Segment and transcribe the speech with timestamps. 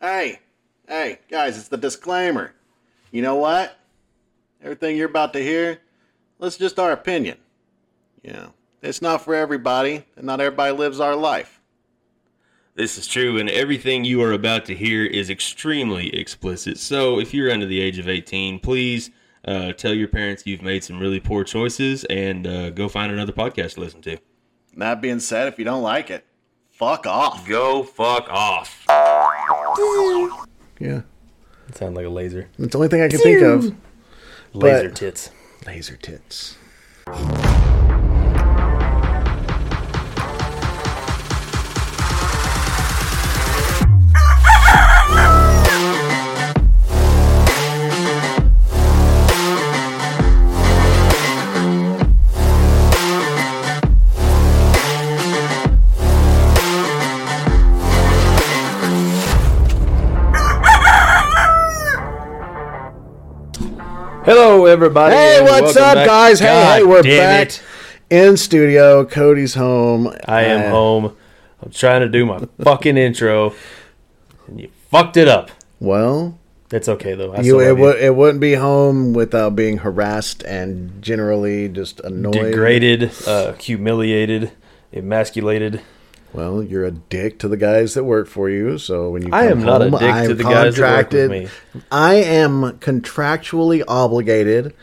[0.00, 0.38] Hey,
[0.86, 2.54] hey, guys, it's the disclaimer.
[3.10, 3.76] You know what?
[4.62, 5.80] Everything you're about to hear,
[6.38, 7.36] that's just our opinion.
[8.22, 11.60] You know, it's not for everybody, and not everybody lives our life.
[12.76, 16.78] This is true, and everything you are about to hear is extremely explicit.
[16.78, 19.10] So, if you're under the age of 18, please
[19.44, 23.32] uh, tell your parents you've made some really poor choices and uh, go find another
[23.32, 24.18] podcast to listen to.
[24.76, 26.24] That being said, if you don't like it,
[26.70, 27.48] fuck off.
[27.48, 28.84] Go fuck off.
[30.80, 31.02] Yeah.
[31.74, 32.48] Sound like a laser.
[32.58, 33.74] It's the only thing I can think of.
[34.54, 35.30] Laser But- tits.
[35.66, 36.56] Laser tits.
[64.68, 65.14] Everybody.
[65.14, 66.06] Hey, what's up, back.
[66.06, 66.38] guys?
[66.40, 67.62] Hey, God hey, we're back it.
[68.10, 69.04] in studio.
[69.04, 70.14] Cody's home.
[70.26, 71.16] I am Uh, home.
[71.62, 73.54] I'm trying to do my fucking intro,
[74.46, 75.50] and you fucked it up.
[75.80, 76.38] Well,
[76.70, 77.32] It's okay though.
[77.32, 82.32] I you it, w- it wouldn't be home without being harassed and generally just annoyed.
[82.34, 84.50] degraded, uh, humiliated,
[84.92, 85.80] emasculated.
[86.32, 88.78] Well, you're a dick to the guys that work for you.
[88.78, 91.10] So when you I am not a home, dick I'm to the guys that work
[91.10, 91.48] with contracted- me.
[91.90, 94.74] I am contractually obligated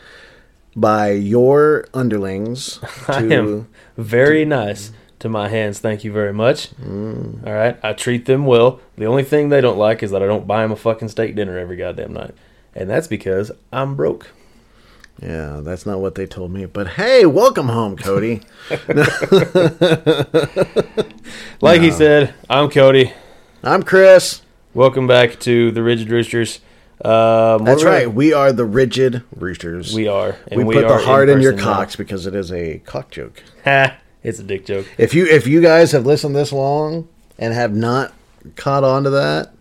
[0.74, 5.78] by your underlings I to am very nice to my hands.
[5.78, 6.70] Thank you very much.
[6.76, 7.46] Mm.
[7.46, 8.80] All right, I treat them well.
[8.98, 11.34] The only thing they don't like is that I don't buy them a fucking steak
[11.36, 12.34] dinner every goddamn night,
[12.74, 14.30] and that's because I'm broke.
[15.22, 16.66] Yeah, that's not what they told me.
[16.66, 18.42] But hey, welcome home, Cody.
[21.60, 23.12] Like he said, I'm Cody.
[23.62, 24.42] I'm Chris.
[24.74, 26.60] Welcome back to the Rigid Roosters.
[27.02, 28.12] Um, That's right.
[28.12, 29.94] We are the rigid roosters.
[29.94, 30.36] We are.
[30.48, 31.74] And we, put are the heart in, your person now.
[31.74, 33.42] cocks because it is a cock joke.
[33.64, 33.96] Ha!
[34.22, 34.86] It's a dick joke.
[34.96, 38.12] If you if you guys have listened this long and have not
[38.54, 39.52] caught on to that,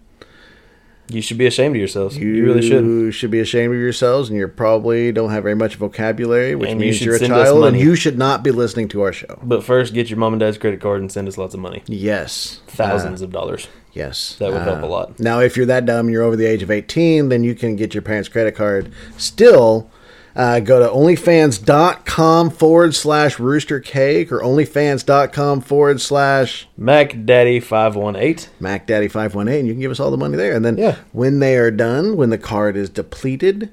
[1.07, 2.17] You should be ashamed of yourselves.
[2.17, 3.13] You, you, really should.
[3.13, 6.79] should be ashamed of yourselves, and you probably don't have very much vocabulary, which And
[6.79, 9.39] means should you're a child, and you should not be listening to our show.
[9.43, 11.83] But first, get your mom and dad's credit card and send us lots of money.
[11.87, 13.67] Yes, Thousands Uh, of dollars.
[13.93, 15.19] yes, That would help Uh, a lot.
[15.19, 17.93] Now, if you're that dumb, you're over the age of 18, then you can get
[17.93, 18.91] your parents' credit card.
[19.17, 19.87] Still,
[20.35, 28.47] uh, go to onlyfans.com forward slash rooster cake or onlyfans.com forward slash MacDaddy518.
[28.61, 30.53] MacDaddy518, and you can give us all the money there.
[30.55, 30.95] And then Yeah.
[31.11, 33.69] when they are done, when the card is depleted,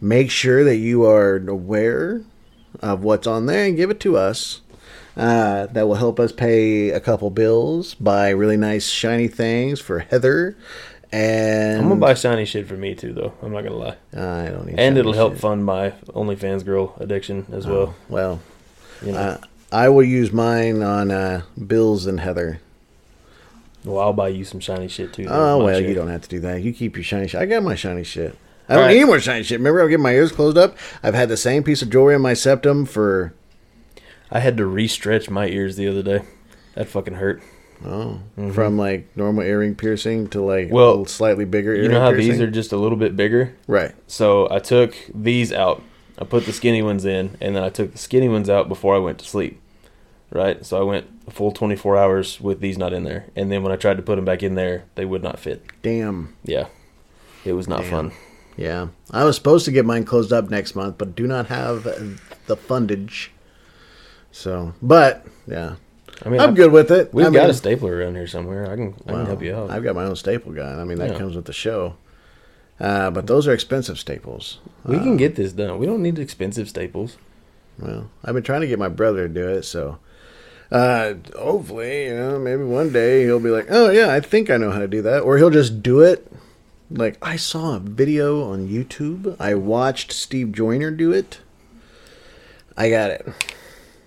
[0.00, 2.22] make sure that you are aware
[2.80, 4.60] of what's on there and give it to us.
[5.14, 9.98] Uh, that will help us pay a couple bills, buy really nice shiny things for
[9.98, 10.56] Heather,
[11.12, 13.32] and I'm gonna buy shiny shit for me too, though.
[13.42, 13.96] I'm not gonna lie.
[14.14, 15.40] I don't need And it'll help shit.
[15.42, 17.94] fund my OnlyFans girl addiction as well.
[18.08, 18.40] Well,
[19.04, 19.38] You know, uh,
[19.70, 22.60] I will use mine on uh, Bills and Heather.
[23.84, 25.26] well, I'll buy you some shiny shit too.
[25.28, 25.88] Oh well, shit.
[25.88, 26.62] you don't have to do that.
[26.62, 27.40] You keep your shiny shit.
[27.40, 28.36] I got my shiny shit.
[28.68, 28.96] I don't right.
[28.96, 29.58] need more shiny shit.
[29.58, 30.76] Remember, I get my ears closed up.
[31.02, 33.34] I've had the same piece of jewelry in my septum for
[34.30, 36.22] I had to re-stretch my ears the other day.
[36.74, 37.42] That fucking hurt.
[37.84, 38.20] Oh,
[38.52, 40.74] from like normal earring piercing to like Mm-hmm.
[40.74, 41.74] Well, a slightly bigger.
[41.74, 42.32] You know how piercing.
[42.32, 43.54] these are just a little bit bigger?
[43.66, 43.94] right.
[44.06, 45.82] So I took these out.
[46.18, 48.94] I put the skinny ones in, and then I took the skinny ones out before
[48.94, 49.60] I went to sleep.
[50.30, 50.64] Right?
[50.64, 53.26] So I went a full 24 hours with these not in there.
[53.36, 55.62] And then when I tried to put them back in there, they would not fit.
[55.82, 56.34] Damn.
[56.44, 56.68] Yeah.
[57.44, 57.90] It was not Damn.
[57.90, 58.12] fun.
[58.56, 61.84] Yeah, I was supposed to get mine closed up next month, but do not have
[61.84, 63.28] the fundage.
[64.30, 65.76] So, but yeah,
[66.24, 67.12] I mean, I'm I- good with it.
[67.12, 68.70] We've I got mean, a stapler around here somewhere.
[68.70, 69.70] I can, I can help you out.
[69.70, 70.78] I've got my own staple gun.
[70.78, 71.18] I mean, that Yeah.
[71.18, 71.94] comes with the show.
[72.80, 74.58] Uh, but those are expensive staples.
[74.84, 75.78] we can get this done.
[75.78, 77.16] We don't need expensive staples.
[77.78, 79.98] Well, I've been trying to get my brother to do it, so
[80.70, 84.56] uh, hopefully, you know, maybe one day he'll be like, "Oh yeah, I think I
[84.56, 86.30] know how to do that," or he'll just do it.
[86.90, 89.36] Like I saw a video on YouTube.
[89.40, 91.38] I watched Steve Joyner do it.
[92.76, 93.26] I got it.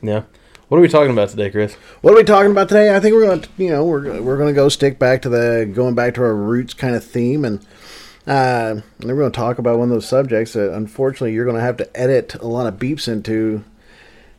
[0.02, 0.24] Yeah.
[0.76, 1.74] What are we talking about today, Chris?
[2.02, 2.94] What are we talking about today?
[2.94, 5.30] I think we're going to, you know, we're we're going to go stick back to
[5.30, 7.60] the going back to our roots kind of theme, and
[8.28, 11.56] uh, and we're going to talk about one of those subjects that unfortunately you're going
[11.56, 13.64] to have to edit a lot of beeps into,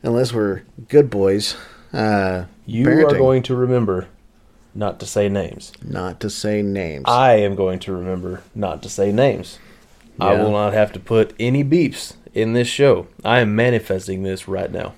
[0.02, 0.60] unless we're
[0.90, 1.56] good boys.
[1.90, 3.12] Uh, You parenting.
[3.14, 4.06] are going to remember
[4.74, 5.72] not to say names.
[5.82, 7.04] not to say names.
[7.08, 9.58] I am going to remember not to say names.
[10.20, 13.06] I will not have to put any beeps in this show.
[13.24, 14.92] I am manifesting this right now.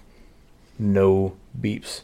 [0.78, 2.02] No beeps.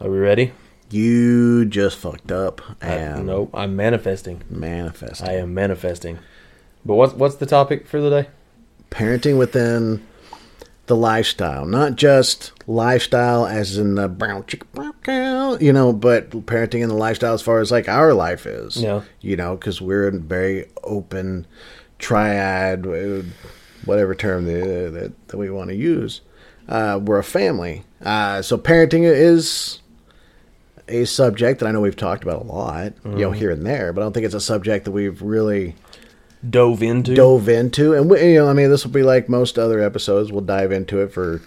[0.00, 0.52] Are we ready?
[0.90, 4.42] You just fucked up I, and nope, I'm manifesting.
[4.48, 5.22] manifest.
[5.22, 6.18] I am manifesting.
[6.84, 8.28] But what's what's the topic for the day?
[8.90, 10.06] parenting within
[10.86, 16.30] the lifestyle, not just lifestyle as in the brown chick brown cow, you know, but
[16.30, 18.82] parenting in the lifestyle as far as like our life is.
[18.82, 19.02] Yeah.
[19.20, 21.46] You know, because we're a very open
[21.98, 23.22] triad, uh,
[23.84, 26.22] whatever term that, that, that we want to use.
[26.68, 27.84] Uh, we're a family.
[28.02, 29.80] Uh, so parenting is
[30.86, 33.92] a subject that I know we've talked about a lot, you know, here and there,
[33.92, 35.74] but I don't think it's a subject that we've really
[36.48, 37.14] Dove into.
[37.14, 40.30] dove into, and we, you know, I mean, this will be like most other episodes.
[40.30, 41.42] We'll dive into it for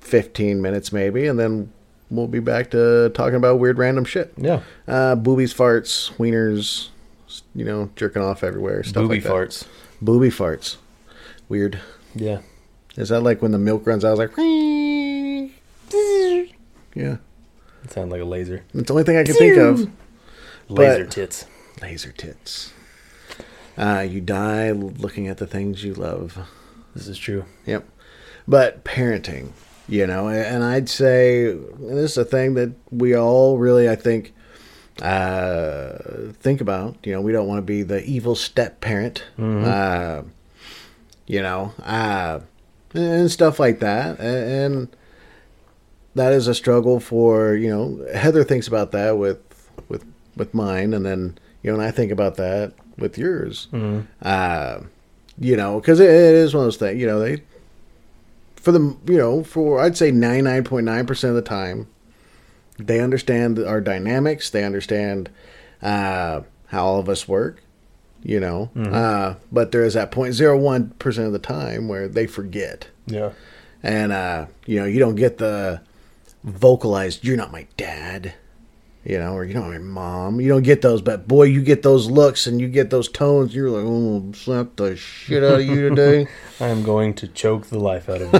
[0.00, 1.72] fifteen minutes, maybe, and then
[2.10, 4.32] we'll be back to talking about weird, random shit.
[4.36, 4.60] Yeah.
[4.86, 6.88] Uh, boobies, farts, wieners,
[7.54, 9.30] you know, jerking off everywhere, stuff Booby like that.
[9.30, 9.66] Booby farts.
[10.02, 10.76] Booby farts.
[11.48, 11.80] Weird.
[12.14, 12.40] Yeah.
[12.96, 14.08] Is that like when the milk runs out?
[14.08, 14.36] I was like,
[16.94, 17.16] yeah.
[17.84, 18.62] It sounds like a laser.
[18.74, 19.90] It's the only thing I can think of.
[20.68, 21.46] Laser But- tits.
[21.82, 22.72] Laser tits.
[23.78, 26.38] Uh, you die looking at the things you love.
[26.94, 27.46] This is true.
[27.64, 27.88] Yep.
[28.46, 29.52] But parenting,
[29.88, 33.96] you know, and I'd say and this is a thing that we all really, I
[33.96, 34.34] think,
[35.00, 35.92] uh,
[36.34, 36.96] think about.
[37.04, 40.22] You know, we don't want to be the evil step parent, uh,
[41.26, 42.40] you know, uh,
[42.94, 44.18] and stuff like that.
[44.20, 44.88] And
[46.14, 49.38] that is a struggle for, you know, Heather thinks about that with,
[49.88, 50.04] with,
[50.36, 50.92] with mine.
[50.92, 53.68] And then, you know, and I think about that with yours.
[54.22, 54.80] Uh,
[55.38, 57.00] you know, because it, it is one of those things.
[57.00, 57.42] You know, they
[58.56, 61.88] for the you know for I'd say ninety nine point nine percent of the time,
[62.78, 64.50] they understand our dynamics.
[64.50, 65.30] They understand
[65.82, 67.62] uh, how all of us work.
[68.22, 72.06] You know, uh, but there is that point zero one percent of the time where
[72.06, 73.30] they forget, Yeah.
[73.82, 75.80] and uh, you know, you don't get the
[76.44, 77.24] vocalized.
[77.24, 78.34] You're not my dad.
[79.02, 80.42] You know, or you don't my mom.
[80.42, 83.54] You don't get those, but boy, you get those looks and you get those tones.
[83.54, 86.26] You're like, oh, slap the shit out of you today.
[86.60, 88.34] I am going to choke the life out of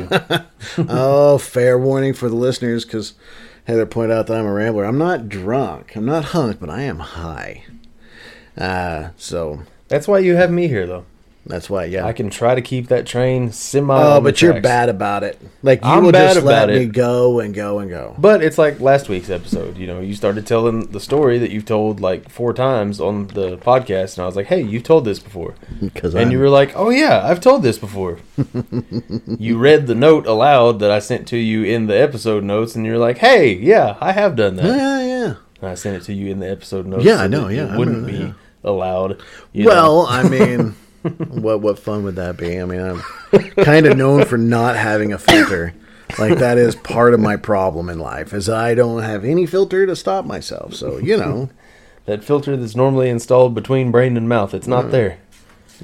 [0.78, 0.84] you.
[0.90, 3.14] oh, fair warning for the listeners because
[3.64, 4.84] Heather pointed out that I'm a rambler.
[4.84, 5.96] I'm not drunk.
[5.96, 7.64] I'm not hunk, but I am high.
[8.56, 11.04] Uh, so That's why you have me here, though.
[11.46, 12.04] that's why, yeah.
[12.06, 13.94] I can try to keep that train semi.
[13.96, 15.40] oh, but you're bad about it.
[15.62, 16.92] Like you I'm will bad just let about me it.
[16.92, 18.14] go and go and go.
[18.18, 19.76] But it's like last week's episode.
[19.78, 23.56] You know, you started telling the story that you've told like four times on the
[23.58, 26.72] podcast, and I was like, "Hey, you've told this before," Because and you were like,
[26.76, 28.18] "Oh yeah, I've told this before."
[29.38, 32.84] you read the note aloud that I sent to you in the episode notes, and
[32.86, 35.34] you're like, "Hey, yeah, I have done that." yeah, yeah.
[35.60, 37.04] And I sent it to you in the episode notes.
[37.04, 39.22] Yeah, I know, yeah, it I wouldn't remember be that, allowed.
[39.54, 40.74] Well, I mean,
[41.28, 42.58] what what fun would that be?
[42.60, 43.02] I mean, I'm
[43.64, 45.74] kind of known for not having a filter.
[46.18, 49.86] Like that is part of my problem in life, is I don't have any filter
[49.86, 50.74] to stop myself.
[50.74, 51.50] So you know,
[52.06, 55.18] that filter that's normally installed between brain and mouth, it's not there.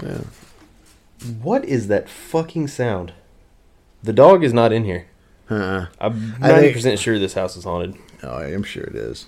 [0.03, 0.23] yeah.
[1.43, 3.13] What is that fucking sound?
[4.03, 5.07] The dog is not in here.
[5.49, 7.95] Uh, I'm ninety percent sure this house is haunted.
[8.23, 9.27] oh, I am sure it is.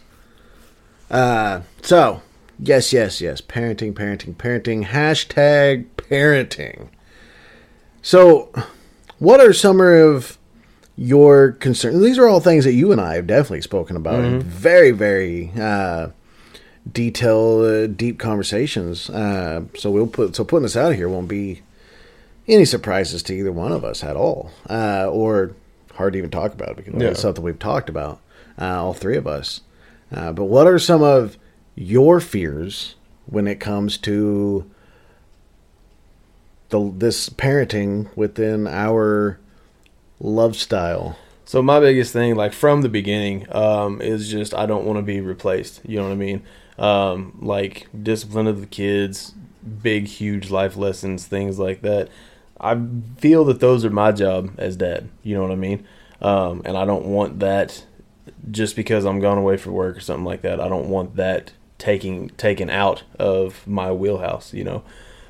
[1.11, 2.23] Uh, so
[2.59, 3.41] yes, yes, yes.
[3.41, 4.85] Parenting, parenting, parenting.
[4.87, 6.89] Hashtag parenting.
[8.03, 8.53] So,
[9.19, 10.39] what are some of
[10.97, 12.01] your concerns?
[12.01, 15.53] These are all things that you and I have definitely spoken about in very, very
[15.59, 16.09] uh,
[16.91, 19.11] detailed, uh, deep conversations.
[19.11, 21.62] Uh, so we'll put so putting this out here won't be
[22.47, 25.53] any surprises to either one of us at all, uh, or
[25.95, 27.09] hard to even talk about because Yeah.
[27.09, 28.21] it's something we've talked about,
[28.59, 29.61] uh, all three of us.
[30.12, 31.37] Uh, but what are some of
[31.75, 32.95] your fears
[33.27, 34.69] when it comes to
[36.71, 39.38] the this parenting within our
[40.21, 41.19] love style?
[41.45, 45.03] So my biggest thing, like from the beginning, um, is just I don't want to
[45.03, 45.81] be replaced.
[45.85, 46.43] You know what I mean?
[46.79, 49.35] Um, like discipline of the kids,
[49.83, 52.09] big, huge life lessons, things like that.
[52.61, 52.79] I
[53.19, 55.09] feel that those are my job as dad.
[55.23, 55.87] You know what I mean?
[56.21, 57.85] Um, and I don't want that
[58.50, 60.61] just because I'm gone away for work or something like that.
[60.61, 64.52] I don't want that taking taken out of my wheelhouse.
[64.52, 64.83] You know.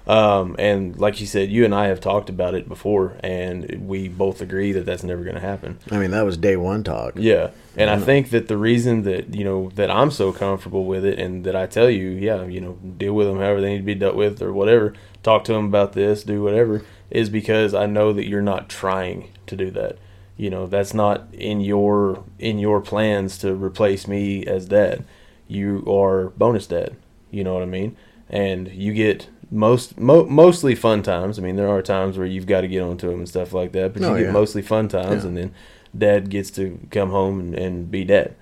[0.09, 4.09] Um, and like you said, you and I have talked about it before, and we
[4.09, 5.79] both agree that that's never going to happen.
[5.91, 7.13] I mean, that was day one talk.
[7.17, 11.05] Yeah, and I think that the reason that you know that I'm so comfortable with
[11.05, 13.79] it, and that I tell you, yeah, you know, deal with them however they need
[13.79, 17.75] to be dealt with, or whatever, talk to them about this, do whatever, is because
[17.75, 19.99] I know that you're not trying to do that.
[20.39, 25.05] You know, that's not in your in your plans to replace me as dad.
[25.49, 26.97] You are bonus dad.
[27.31, 27.97] You know what I mean?
[28.31, 31.39] And you get most mo- mostly fun times.
[31.39, 33.73] I mean, there are times where you've got to get onto him and stuff like
[33.73, 34.33] that, but Oh, you get yeah.
[34.33, 35.29] mostly fun times, Yeah.
[35.29, 35.55] and then
[35.97, 38.35] dad gets to come home and, and be dad.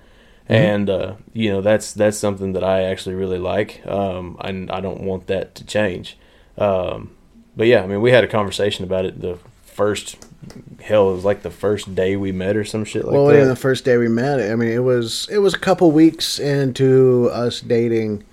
[0.49, 3.81] and uh, you know that's that's something that I actually really like.
[3.87, 6.17] Um, I I don't want that to change.
[6.57, 7.11] Um,
[7.55, 10.17] but yeah, I mean, we had a conversation about it the first
[10.81, 13.17] hell it was like the first day we met or some shit like that.
[13.17, 13.37] well, that.
[13.37, 16.39] yeah, the first day we met, I mean, it was it was a couple weeks
[16.39, 18.23] into us dating,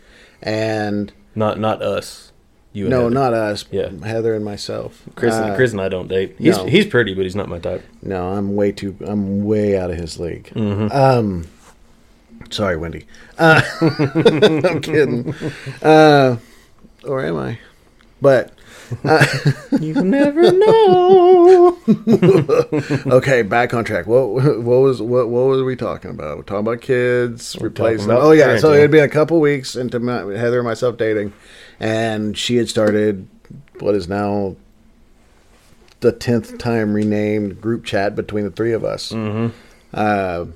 [0.43, 2.33] and Not not us.
[2.73, 3.15] You and no, Heather.
[3.15, 3.65] not us.
[3.71, 3.91] Yeah.
[4.05, 5.03] Heather and myself.
[5.15, 5.33] Chris.
[5.33, 6.35] Uh, Chris and I don't date.
[6.39, 6.67] He's no.
[6.67, 7.85] he's pretty, but he's not my type.
[8.03, 8.97] No, I'm way too.
[9.01, 10.47] I'm way out of his league.
[10.55, 10.95] Mm-hmm.
[10.95, 11.47] Um,
[12.51, 13.07] sorry, Wendy.
[13.39, 15.33] Uh, I'm kidding.
[15.83, 16.39] Uh,
[17.05, 17.61] or am I?
[18.21, 18.53] But
[19.81, 21.79] You never know.
[23.17, 24.07] okay, back on track.
[24.07, 26.37] What what was what what was we talking about?
[26.37, 28.07] We're talking about kids replacing.
[28.07, 30.97] about oh yeah, so it had been a couple weeks into my, Heather and myself
[30.97, 31.33] dating,
[31.81, 33.29] and she had started
[33.81, 34.57] what is now
[36.01, 39.11] the tenth time renamed group chat between the three of us.
[39.11, 39.57] Mm-hmm.
[39.93, 40.47] Uh,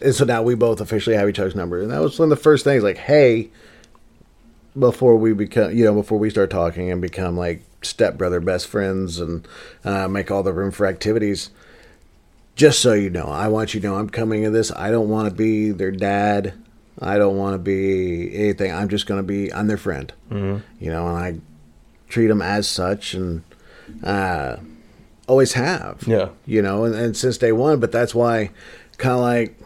[0.00, 2.38] and so now we both officially have each other's number, and that was one of
[2.38, 2.82] the first things.
[2.82, 3.50] Like, hey,
[4.78, 9.18] before we become, you know, before we start talking and become like stepbrother best friends
[9.20, 9.46] and
[9.84, 11.50] uh, make all the room for activities.
[12.54, 14.70] Just so you know, I want you to know I'm coming to this.
[14.72, 16.54] I don't want to be their dad.
[17.00, 18.72] I don't want to be anything.
[18.72, 19.52] I'm just going to be.
[19.52, 20.12] I'm their friend.
[20.30, 20.84] Mm-hmm.
[20.84, 21.40] You know, and I
[22.08, 23.42] treat them as such, and
[24.04, 24.56] uh,
[25.26, 26.04] always have.
[26.06, 26.28] Yeah.
[26.44, 27.80] You know, and, and since day one.
[27.80, 28.50] But that's why,
[28.98, 29.58] kind of like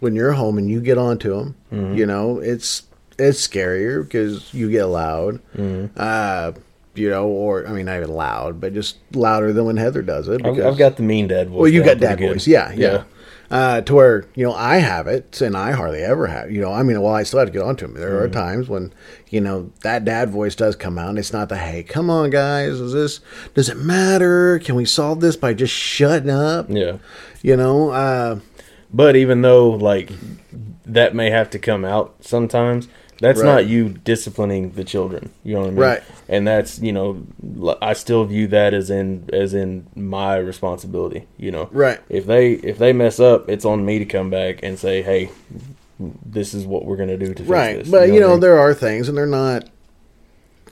[0.00, 2.82] when you're home and you get onto them, you know, it's
[3.18, 5.40] it's scarier because you get loud.
[5.96, 6.52] Uh,
[6.94, 10.28] you know, or I mean, not even loud, but just louder than when Heather does
[10.28, 10.44] it.
[10.44, 11.58] I've, because- I've got the mean dad voice.
[11.58, 13.04] well, you got dad voice, yeah, yeah.
[13.50, 16.50] Uh, to where you know I have it, and I hardly ever have.
[16.50, 17.92] You know, I mean, well, I still have to get onto him.
[17.94, 18.24] There Mm-hmm.
[18.24, 18.94] are times when
[19.28, 21.10] you know that dad voice does come out.
[21.10, 23.20] and It's not the hey, come on, guys, is this?
[23.52, 24.58] Does it matter?
[24.58, 26.66] Can we solve this by just shutting up?
[26.70, 26.96] Yeah.
[27.42, 28.38] You know, uh,
[28.90, 30.10] But even though like
[30.86, 32.88] that may have to come out sometimes,
[33.22, 33.46] that's Right.
[33.46, 35.30] not you disciplining the children.
[35.44, 35.78] You know what I mean?
[35.80, 36.02] Right.
[36.28, 37.24] And that's you know,
[37.80, 41.26] I still view that as in as in my responsibility.
[41.38, 41.68] You know.
[41.72, 42.00] Right.
[42.08, 45.30] If they if they mess up, it's on me to come back and say, hey,
[46.26, 47.78] this is what we're gonna do to fix right.
[47.78, 47.88] this.
[47.88, 48.40] But you know, I mean?
[48.40, 49.68] there are things, and they're not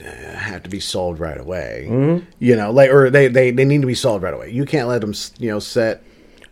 [0.00, 0.04] uh,
[0.34, 1.86] have to be solved right away.
[1.88, 2.26] Mm-hmm.
[2.38, 4.50] You know, like or they, they they need to be solved right away.
[4.50, 6.02] You can't let them you know set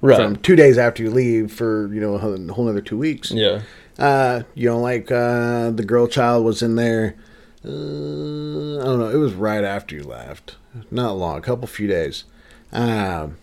[0.00, 0.16] Right.
[0.16, 2.96] from two days after you leave for you know a whole, a whole another two
[2.96, 3.32] weeks.
[3.32, 3.62] yeah.
[3.98, 7.16] Uh, you know, like uh, the girl child was in there.
[7.64, 9.10] Uh, I don't know.
[9.12, 10.56] It was right after you left.
[10.90, 12.24] Not long, a couple few days.
[12.72, 13.36] Um,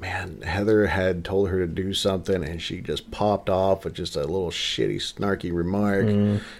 [0.00, 4.16] man, Heather had told her to do something, and she just popped off with just
[4.16, 6.06] a little shitty, snarky remark.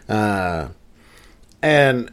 [0.08, 0.68] Uh,
[1.62, 2.12] and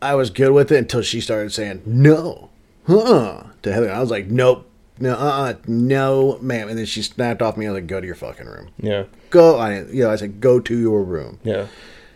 [0.00, 2.50] I was good with it until she started saying no,
[2.86, 3.90] huh, to Heather.
[3.90, 4.67] I was like, nope,
[5.00, 6.68] no, uh, uh no, ma'am.
[6.68, 7.66] And then she snapped off me.
[7.66, 9.04] I was like, go to your fucking room Yeah.
[9.30, 11.66] go I you know I said go to your room Yeah.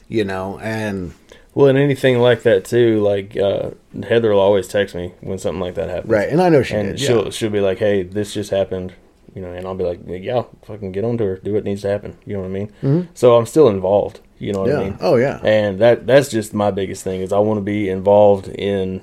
[0.09, 1.13] you know and
[1.55, 3.71] Well, and anything like that too, like uh,
[4.09, 6.11] Heather will always text me when something like that happens.
[6.11, 7.31] right and I know she and did she'll yeah.
[7.31, 8.95] she'll be like, "Hey, this just happened,"
[9.35, 11.89] you know, and I'll be like, "Yeah, fucking get onto her, do what needs to
[11.89, 13.09] happen." You know what I mean?
[13.15, 14.21] So I'm still involved.
[14.39, 14.81] You know what Mm-hmm.
[14.81, 14.99] yeah I mean?
[15.03, 18.49] oh yeah And that that's just my biggest thing is I want to be involved
[18.49, 19.03] in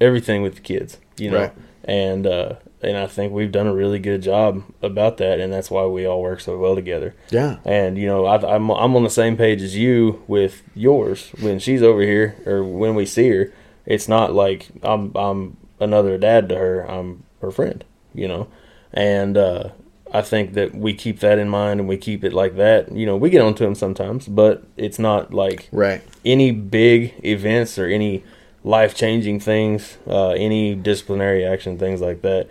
[0.00, 0.96] everything with the kids.
[1.18, 1.52] You know, Right.
[1.84, 5.70] and uh, and I think we've done a really good job about that, and that's
[5.70, 7.14] why we all work so well together.
[7.30, 11.30] yeah And you know, I, I'm I'm on the same page as you with yours.
[11.40, 13.52] When she's over here, or when we see her,
[13.86, 16.82] it's not like I'm I'm another dad to her.
[16.90, 17.84] I'm her friend.
[18.12, 18.48] You know,
[18.92, 19.70] and uh,
[20.12, 22.90] I think that we keep that in mind and we keep it like that.
[22.92, 27.78] You know, we get onto them sometimes, but it's not like right any big events
[27.78, 28.24] or any
[28.64, 32.48] life changing things, uh, any disciplinary action, things like that.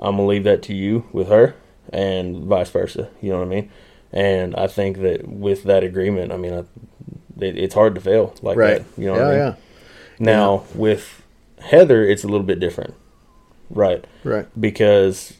[0.00, 1.54] I'm gonna leave that to you with her,
[1.92, 3.10] and vice versa.
[3.20, 3.70] You know what I mean?
[4.12, 6.58] And I think that with that agreement, I mean, I,
[7.44, 9.00] it, it's hard to fail like right that.
[9.00, 9.38] You know yeah what I mean?
[9.38, 9.54] yeah
[10.18, 11.22] Now with
[11.60, 12.94] Heather, it's a little bit different,
[13.68, 14.04] right?
[14.24, 15.34] right Because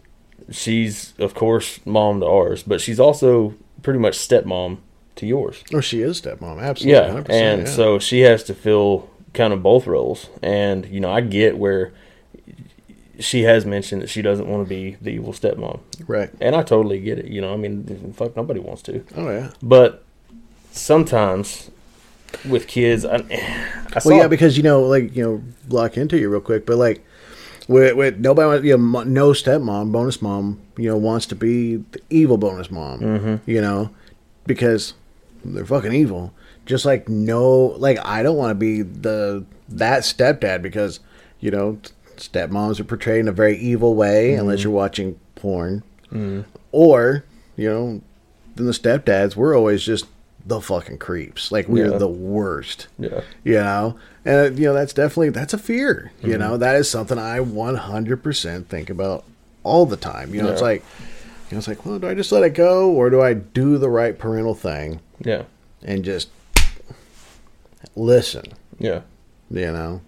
[0.51, 4.79] she's of course mom to ours, but she's also pretty much stepmom
[5.17, 5.65] to yours.
[5.75, 7.69] oh she is stepmom absolutely Yeah, 100%, and yeah.
[7.73, 10.29] so she has to fill kind of both roles.
[10.43, 11.93] And you know, I get where
[13.21, 16.63] she has mentioned that she doesn't want to be the evil stepmom, right and I
[16.63, 17.27] totally get it.
[17.27, 19.05] You know, I mean, fuck, nobody wants to.
[19.17, 20.03] oh yeah But
[20.73, 21.71] sometimes
[22.49, 23.17] with kids, I,
[23.95, 26.77] I well yeah because you know like you know lock into you real quick but
[26.77, 27.05] like
[27.69, 32.01] with, with nobody you know no stepmom bonus mom you know wants to be the
[32.09, 33.51] evil bonus mom Mm-hmm.
[33.51, 33.91] you know
[34.47, 34.95] because
[35.45, 36.33] they're fucking evil
[36.67, 37.49] just like no
[37.79, 41.01] like i don't want to be the that stepdad because
[41.41, 41.79] you know
[42.21, 44.41] stepmoms are portrayed in a very evil way Mm-hmm.
[44.41, 45.83] unless you're watching porn
[46.73, 47.25] or
[47.57, 48.01] you know
[48.57, 50.07] then the stepdads, we're always just
[50.45, 51.53] the fucking creeps.
[51.53, 51.99] Like we're Yeah.
[51.99, 52.89] the worst.
[52.99, 53.21] Yeah.
[53.45, 56.13] You know, and you know that's definitely that's a fear.
[56.23, 56.41] You Mm-hmm.
[56.41, 59.25] know, that is something I 100% think about
[59.63, 60.35] all the time.
[60.35, 60.83] You know, it's like,
[61.51, 63.77] you know, it's like, well, do I just let it go, or do I do
[63.79, 65.43] the right parental thing Yeah.
[65.83, 66.29] and just
[67.95, 68.45] listen?
[68.79, 69.03] Yeah.
[69.51, 70.01] You know,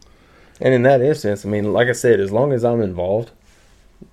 [0.62, 3.30] And in that instance, I mean, like I said, as long as I'm involved,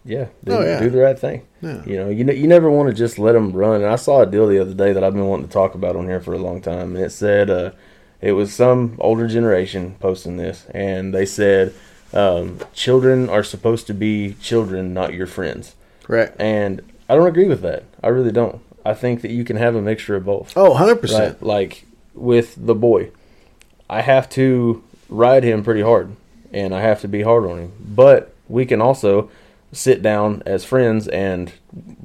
[0.05, 0.79] yeah, do, Oh, yeah.
[0.79, 1.43] do the right thing.
[1.61, 1.83] Yeah.
[1.85, 3.81] You know, you you never want to just let them run.
[3.81, 5.95] And I saw a deal the other day that I've been wanting to talk about
[5.95, 7.71] on here for a long time, and it said uh,
[8.21, 11.73] it was some older generation posting this, and they said
[12.13, 15.75] um, children are supposed to be children, not your friends.
[16.07, 16.31] right?
[16.39, 17.83] And I don't agree with that.
[18.03, 18.61] I really don't.
[18.85, 20.53] I think that you can have a mixture of both.
[20.55, 21.19] Oh, 100%.
[21.19, 21.43] Right?
[21.43, 23.11] Like with the boy,
[23.89, 26.15] I have to ride him pretty hard,
[26.53, 27.71] and I have to be hard on him.
[27.79, 29.29] But we can also
[29.71, 31.53] sit down as friends and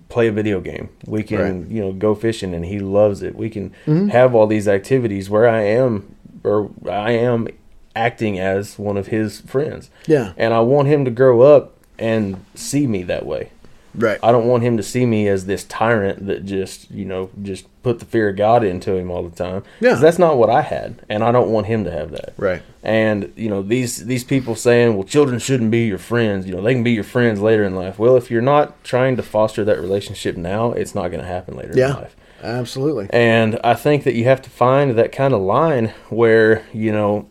[0.08, 0.90] play a video game.
[1.06, 1.70] We can, Right.
[1.70, 3.34] you know, go fishing, and he loves it.
[3.36, 4.08] We can mm-hmm.
[4.08, 7.48] have all these activities where I am, or I am
[7.96, 9.90] acting as one of his friends.
[10.06, 10.32] Yeah.
[10.36, 13.50] And I want him to grow up and see me that way.
[13.94, 14.18] Right.
[14.22, 17.66] I don't want him to see me as this tyrant that just, you know, just
[17.82, 19.62] put the fear of God into him all the time.
[19.80, 19.94] Yeah.
[19.94, 22.34] that's not what I had, and I don't want him to have that.
[22.36, 22.62] Right.
[22.82, 26.46] And you know these these people saying, well, children shouldn't be your friends.
[26.46, 27.98] You know, they can be your friends later in life.
[27.98, 31.56] Well, if you're not trying to foster that relationship now, it's not going to happen
[31.56, 31.94] later in Yeah.
[31.94, 32.16] life.
[32.42, 33.06] Absolutely.
[33.10, 37.28] And I think that you have to find that kind of line where, you know,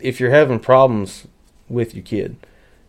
[0.00, 1.26] if you're having problems
[1.68, 2.36] with your kid,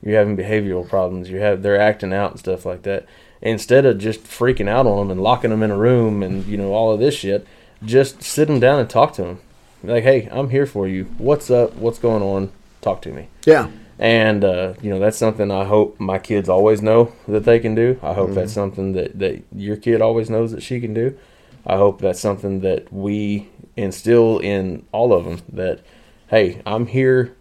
[0.03, 3.05] you're having behavioral problems, you have they're acting out and stuff like that,
[3.41, 6.57] instead of just freaking out on them and locking them in a room and, you
[6.57, 7.47] know, all of this shit,
[7.83, 9.39] just sit them down and talk to them.
[9.83, 11.05] Like, "Hey, I'm here for you.
[11.17, 11.75] What's up?
[11.75, 12.51] What's going on?
[12.81, 13.69] Talk to me." Yeah.
[13.99, 17.75] And uh, you know that's something I hope my kids always know that they can
[17.75, 17.99] do.
[18.01, 21.17] I hope that's something that, that your kid always knows that she can do.
[21.65, 25.41] I hope that's something that we instill in all of them.
[25.51, 25.81] That
[26.27, 27.35] hey, I'm here.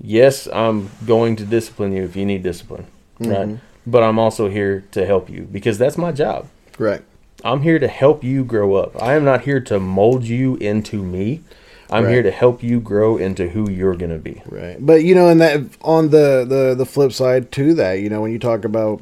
[0.00, 2.86] Yes, I'm going to discipline you if you need discipline,
[3.18, 3.48] right?
[3.48, 3.56] Mm-hmm.
[3.86, 6.48] But I'm also here to help you because that's my job.
[6.78, 7.02] Right.
[7.44, 9.00] I'm here to help you grow up.
[9.00, 11.42] I am not here to mold you into me.
[11.90, 12.14] I'm Right.
[12.14, 14.42] here to help you grow into who you're going to be.
[14.46, 14.76] Right.
[14.78, 18.20] But you know, and that on the the the flip side to that, you know,
[18.20, 19.00] when you talk about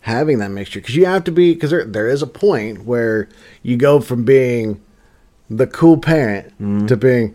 [0.00, 3.28] having that mixture, because you have to be, because there there is a point where
[3.62, 4.80] you go from being
[5.48, 6.86] the cool parent mm-hmm.
[6.86, 7.34] to being.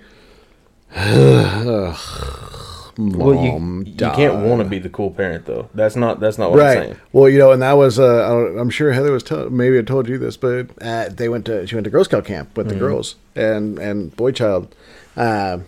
[3.00, 5.70] Well, you, you can't want to be the cool parent though.
[5.74, 6.84] That's not that's not what I'm Right.
[6.84, 6.98] saying.
[7.14, 9.80] Well, you know, and that was uh, I don't- I'm sure Heather was tell maybe
[9.80, 12.58] I told you this, but uh, they went to she went to Girl Scout camp
[12.58, 14.76] with the girls and and boy child,
[15.16, 15.60] uh,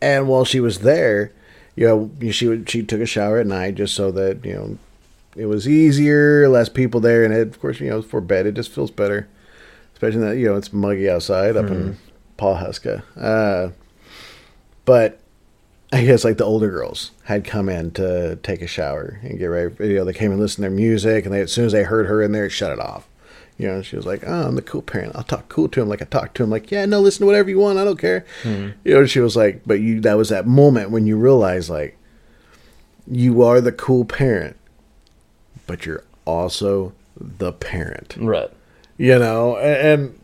[0.00, 1.32] and while she was there,
[1.74, 4.78] you know, she would she took a shower at night just so that you know
[5.36, 8.52] it was easier, less people there, and it, of course you know for bed it
[8.54, 9.26] just feels better,
[9.94, 11.96] especially that you know it's muggy outside up in
[12.38, 13.70] Pawhuska, uh,
[14.84, 15.18] but
[15.96, 19.46] I guess like the older girls had come in to take a shower and get
[19.46, 19.74] ready.
[19.88, 21.84] You know, they came and listened to their music, and they as soon as they
[21.84, 23.06] heard her in there, shut it off.
[23.58, 25.16] You know, she was like, "Oh, I'm the cool parent.
[25.16, 26.50] I'll talk cool to him like I talk to him.
[26.50, 27.78] Like, yeah, no, listen to whatever you want.
[27.78, 28.68] I don't care." Hmm.
[28.84, 31.96] You know, she was like, "But you." That was that moment when you realize like
[33.10, 34.56] you are the cool parent,
[35.66, 38.50] but you're also the parent Right.
[38.98, 39.60] you know a-
[39.94, 40.18] and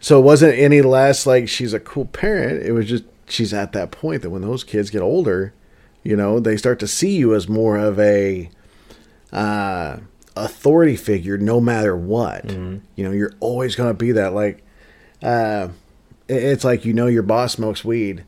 [0.00, 3.72] so it wasn't any less like she's a cool parent it was just she's at
[3.72, 5.52] that point that when those kids get older
[6.02, 8.48] you know they start to see you as more of a
[9.32, 9.96] uh
[10.36, 14.62] authority figure no matter what you know you're always going to be that like
[15.22, 15.68] uh
[16.28, 18.24] it's like you know your boss smokes weed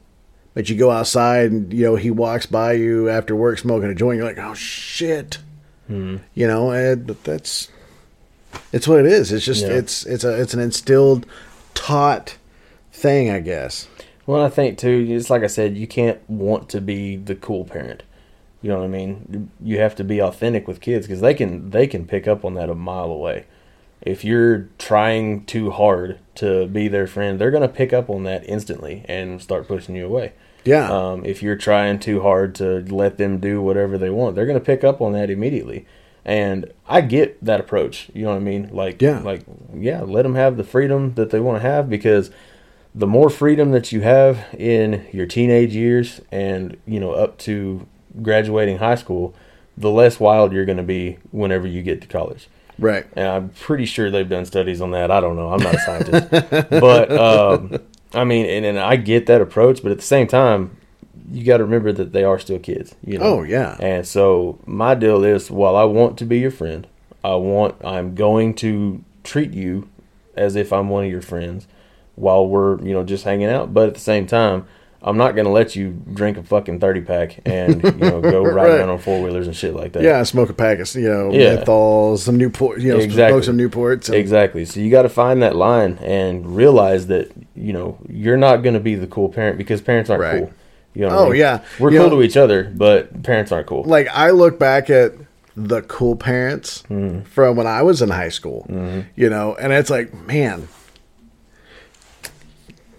[0.55, 3.95] but you go outside and you know he walks by you after work smoking a
[3.95, 5.39] joint you're like oh shit
[5.89, 7.69] you know and but that's
[8.73, 9.31] it's what it is.
[9.33, 9.75] It's just Yeah.
[9.75, 11.27] it's it's a it's an instilled,
[11.75, 12.37] taught
[12.93, 13.87] thing, I guess.
[14.27, 15.07] Well, I think too.
[15.09, 18.03] It's like I said, you can't want to be the cool parent.
[18.63, 19.51] You know what I mean?
[19.63, 22.55] You have to be authentic with kids because they can they can pick up on
[22.55, 23.45] that a mile away.
[24.03, 28.49] If you're trying too hard to be their friend, they're gonna pick up on that
[28.49, 30.33] instantly and start pushing you away.
[30.65, 34.47] Yeah, Um, if you're trying too hard to let them do whatever they want, they're
[34.47, 35.87] going to pick up on that immediately.
[36.25, 38.11] And I get that approach.
[38.13, 38.71] You know what I mean?
[38.73, 39.21] Like, Yeah.
[39.21, 42.33] like, yeah, let them have the freedom that they want to have because
[42.97, 47.87] the more freedom that you have in your teenage years and you know up to
[48.23, 49.35] graduating high school,
[49.77, 52.49] the less wild you're going to be whenever you get to college.
[52.79, 53.07] right.
[53.15, 55.11] And I'm pretty sure they've done studies on that.
[55.11, 55.53] I don't know.
[55.53, 56.31] I'm not a scientist.
[56.71, 57.79] but um,
[58.15, 60.79] I mean, and, and I get that approach, but at the same time,
[61.31, 62.95] you got to remember that they are still kids.
[63.05, 63.25] You know.
[63.25, 63.77] Oh, yeah.
[63.79, 66.87] And so my deal is, while I want to be your friend,
[67.23, 69.91] I want I'm going to treat you
[70.35, 71.67] as if I'm one of your friends
[72.17, 73.73] while we're you know just hanging out.
[73.73, 74.67] But at the same time,
[75.03, 78.55] I'm not gonna let you drink a fucking thirty pack and you know go ride
[78.55, 78.71] Right.
[78.81, 80.03] around on four wheelers and shit like that.
[80.03, 81.57] Yeah, smoke a pack of you know Yeah.
[81.57, 83.43] menthols, some Newport, you know, Exactly.
[83.43, 84.07] smoke some Newports.
[84.09, 84.65] And, Exactly.
[84.65, 88.75] So you got to find that line and realize that you know you're not going
[88.75, 90.39] to be the cool parent because parents aren't Right.
[90.41, 90.53] cool.
[90.95, 91.41] You know what I Oh, mean?
[91.41, 91.61] yeah.
[91.79, 93.85] we're You cool know- to each other, but parents aren't cool.
[93.85, 95.13] Like I look back at
[95.55, 97.21] the cool parents Mm-hmm.
[97.25, 98.67] from when I was in high school,
[99.15, 100.69] you know, and it's like, man,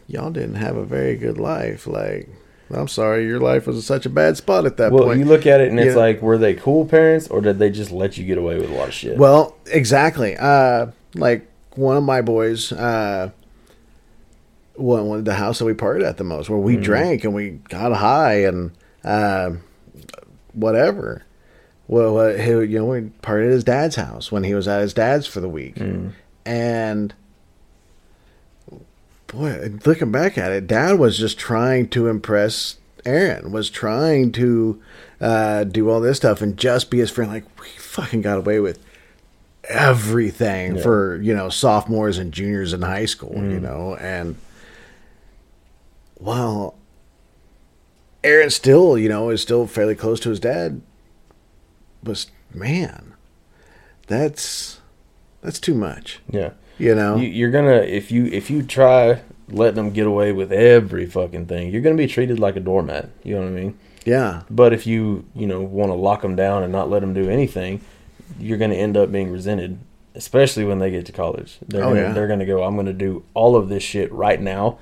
[0.08, 1.86] y'all didn't have a very good life.
[1.88, 2.30] Like,
[2.72, 5.08] I'm sorry, your life was in such a bad spot at that Well, point.
[5.10, 6.02] Well, you look at it and it's Yeah.
[6.02, 8.74] like, were they cool parents or did they just let you get away with a
[8.74, 9.17] lot of shit?
[9.17, 10.36] Well, exactly.
[10.38, 13.30] Uh, like one of my boys, uh,
[14.76, 17.52] one, one the house that we partied at the most, where we drank and we
[17.70, 18.72] got high and
[19.04, 19.52] uh,
[20.54, 21.24] whatever.
[21.88, 24.82] Well, what, he, you know, we partied at his dad's house when he was at
[24.82, 25.82] his dad's for the week,
[26.46, 27.13] and
[29.28, 33.52] boy, looking back at it, Dad was just trying to impress Aaron.
[33.52, 34.82] Was trying to
[35.22, 37.32] uh, do all this stuff and just be his friend.
[37.32, 38.80] Like we fucking got away with
[39.70, 40.82] everything Yeah.
[40.82, 43.36] for you know sophomores and juniors in high school.
[43.36, 44.36] You know, and
[46.20, 46.76] well,
[48.24, 50.82] Aaron still you know is still fairly close to his dad.
[52.04, 53.13] Was man,
[54.08, 54.80] that's
[55.42, 56.20] that's too much.
[56.30, 56.52] yeah.
[56.80, 60.52] You know, You, you're gonna if you if you try letting them get away with
[60.52, 63.10] every fucking thing, you're gonna be treated like a doormat.
[63.24, 63.78] You know what I mean?
[64.06, 64.44] yeah.
[64.50, 67.30] But if you you know want to lock them down and not let them do
[67.30, 67.82] anything,
[68.40, 69.80] you're to end up being resented,
[70.16, 71.58] especially when they get to college.
[71.68, 72.12] They're Oh, gonna, yeah.
[72.13, 74.78] they're to go, I'm to do all of this shit right now,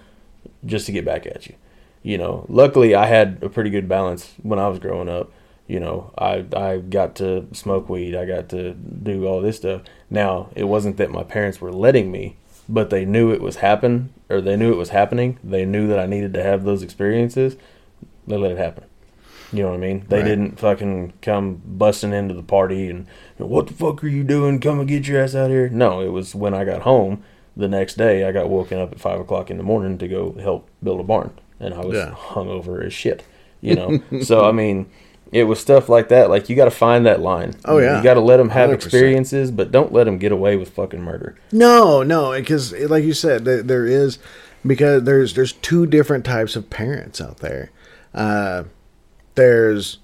[0.66, 1.56] just to get back at you.
[2.04, 5.32] You know, luckily I had a pretty good balance when I was growing up.
[5.68, 9.82] You know, I I got to smoke weed, I got to do all this stuff.
[10.10, 12.38] Now it wasn't that my parents were letting me,
[12.70, 15.40] but they knew it was happen or they knew it was happening.
[15.44, 17.56] They knew that I needed to have those experiences.
[18.28, 18.84] They let it happen.
[19.52, 20.06] You know what I mean?
[20.10, 20.26] They Right.
[20.26, 23.06] didn't fucking come busting into the party and
[23.38, 24.60] what the fuck are you doing?
[24.60, 25.70] Come and get your ass out here.
[25.70, 27.24] No, it was when I got home
[27.58, 28.24] the next day.
[28.26, 31.04] I got woken up at five o'clock in the morning to go help build a
[31.04, 32.12] barn, and I was Yeah.
[32.12, 33.24] hungover as shit.
[33.62, 34.88] You know, so I mean,
[35.32, 36.30] it was stuff like that.
[36.30, 37.56] Like you got to find that line.
[37.66, 37.98] Oh, yeah.
[37.98, 38.74] you got to let them have 100%.
[38.74, 41.36] experiences, but don't let them get away with fucking murder.
[41.52, 44.20] No, no, because like you said, there, there is
[44.66, 47.72] because there's there's two different types of parents out there.
[48.14, 48.64] Uh,
[49.36, 50.00] there's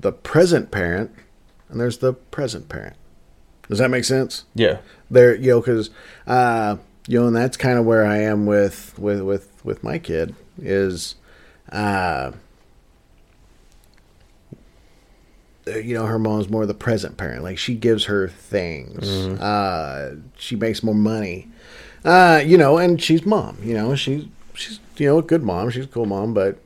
[0.00, 1.10] the present parent,
[1.68, 2.96] and there's the present parent.
[3.68, 4.44] Does that make sense?
[4.54, 4.78] Yeah,
[5.10, 5.90] There, you know, because
[6.26, 6.76] uh,
[7.06, 10.34] you know, and that's kind of where I am with with with with my kid
[10.60, 11.14] is,
[11.70, 12.32] uh,
[15.66, 17.42] you know, her mom's more the present parent.
[17.42, 19.06] Like she gives her things.
[19.40, 21.48] Uh, she makes more money.
[22.04, 23.58] Uh, you know, and she's mom.
[23.62, 25.70] You know, she's she's you know a good mom.
[25.70, 26.58] She's a cool mom, but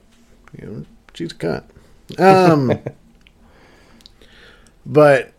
[0.59, 1.65] you know she's a cunt.
[2.19, 2.73] Um,
[4.87, 5.33] but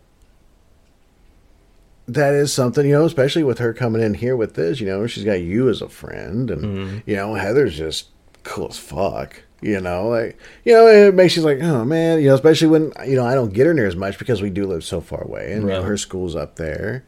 [2.06, 4.80] that is something you know, especially with her coming in here with this.
[4.80, 8.08] You know, she's got you as a friend, and you know Heather's just
[8.44, 9.42] cool as fuck.
[9.60, 12.92] You know, like you know, it makes you like, oh man, you know, especially when
[13.06, 15.22] you know I don't get her near as much because we do live so far
[15.22, 17.04] away, and you know, her school's up there.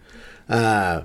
[0.49, 1.03] Uh,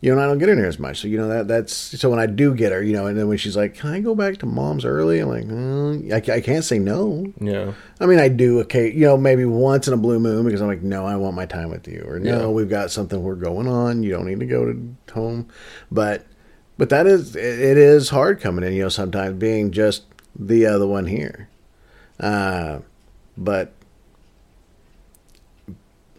[0.00, 1.00] you know, and I don't get her near as much.
[1.02, 3.28] So, you know, that that's so when I do get her, you know, and then
[3.28, 5.18] when she's like, Can I go back to mom's early?
[5.18, 7.30] I'm like, mm, I, I can't say no.
[7.38, 10.62] yeah, I mean, I do, okay, you know, maybe once in a blue moon because
[10.62, 12.02] I'm like, No, I want my time with you.
[12.08, 12.46] Or no, Yeah.
[12.46, 14.02] we've got something we're going on.
[14.02, 15.48] You don't need to go to home.
[15.90, 16.24] But,
[16.78, 20.04] but that is, it is hard coming in, you know, sometimes being just
[20.38, 21.48] the other one here.
[22.18, 22.80] Uh,
[23.36, 23.72] but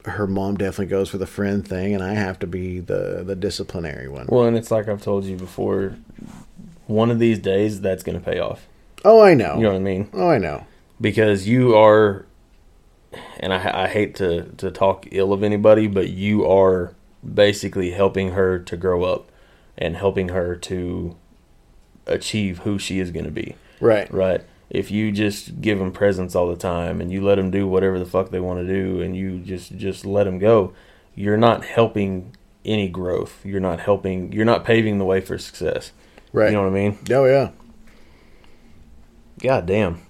[0.05, 3.35] her mom definitely goes for the friend thing, and I have to be the the
[3.35, 4.27] disciplinary one.
[4.29, 5.95] Well, and it's like I've told you before.
[6.87, 8.67] One of these days, that's going to pay off.
[9.05, 9.55] oh, I know.
[9.55, 10.09] You know what I mean?
[10.13, 10.65] Oh, I know.
[10.99, 12.25] because you are
[13.39, 16.93] and I, I hate to, to talk ill of anybody but you are
[17.33, 19.29] basically helping her to grow up
[19.77, 21.15] and helping her to
[22.07, 24.11] achieve who she is going to be Right.
[24.13, 27.67] right if you just give them presents all the time and you let them do
[27.67, 30.73] whatever the fuck they want to do and you just just let them go
[31.15, 35.91] you're not helping any growth you're not helping you're not paving the way for success
[36.31, 36.47] Right.
[36.51, 37.49] you know what i mean Oh yeah.
[39.41, 40.01] god damn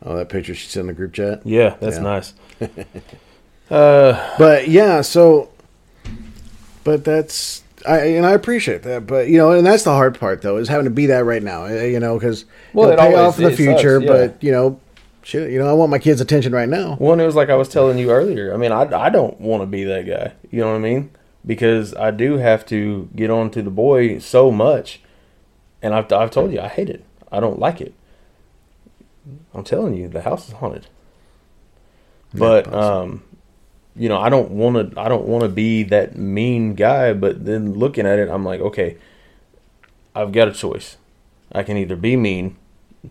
[0.00, 1.44] Oh, that picture she sent in the group chat.
[1.44, 2.02] yeah that's Yeah.
[2.02, 2.32] nice
[3.70, 5.50] uh But yeah, so,
[6.84, 9.06] but that's I and I appreciate that.
[9.06, 11.42] But you know, and that's the hard part though is having to be that right
[11.42, 11.64] now.
[11.66, 14.00] uh, You know, because Well, it'll it pay always- off in the future.
[14.00, 14.26] sucks, yeah.
[14.26, 14.80] But you know,
[15.22, 15.50] shit.
[15.50, 16.96] You know, I want my kids' attention right now.
[16.96, 18.52] One, it was like I was telling you earlier.
[18.52, 20.32] I mean, I, I don't want to be that guy.
[20.50, 21.10] You know what I mean?
[21.46, 25.00] because I do have to get on to the boy so much,
[25.80, 27.04] and I've I've told you I hate it.
[27.32, 27.94] I don't like it.
[29.54, 30.88] I'm telling you, the house is haunted.
[32.34, 33.22] But um,
[33.98, 35.00] you know, I don't want to.
[35.00, 37.12] I don't want to be that mean guy.
[37.12, 38.96] But then looking at it, I'm like, okay,
[40.14, 40.96] I've got a choice.
[41.52, 42.56] I can either be mean,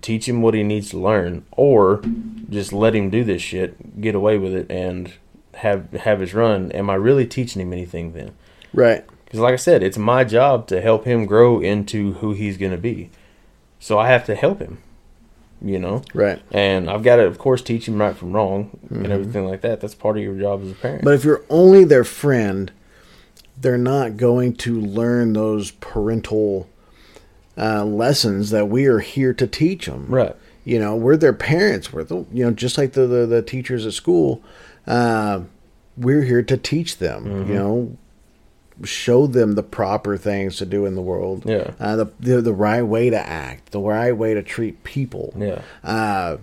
[0.02, 2.02] teach him what he needs to learn, or
[2.50, 5.14] just let him do this shit, get away with it, and
[5.56, 6.72] have have his run.
[6.72, 8.32] Am I really teaching him anything then?
[8.74, 9.06] Right.
[9.26, 12.72] Because, like I said, it's my job to help him grow into who he's going
[12.72, 13.10] to be.
[13.80, 14.82] So I have to help him,
[15.62, 16.04] you know?
[16.14, 16.42] Right.
[16.52, 19.82] And I've got to, of course, teach him right from wrong and everything like that.
[19.82, 21.04] That's part of your job as a parent.
[21.04, 22.72] But if you're only their friend,
[23.60, 26.70] they're not going to learn those parental
[27.58, 30.06] uh, lessons that we are here to teach them.
[30.08, 30.36] right.
[30.64, 31.94] You know, we're their parents.
[31.94, 34.44] We're the, you know, just like the, the, the teachers at school.
[34.86, 35.44] Uh,
[35.96, 37.98] we're here to teach them, you know,
[38.84, 41.44] show them the proper things to do in the world.
[41.46, 41.72] Yeah.
[41.80, 45.34] Uh, the, the, the right way to act, the right way to treat people.
[45.38, 45.62] Yeah.
[45.84, 46.38] Uh,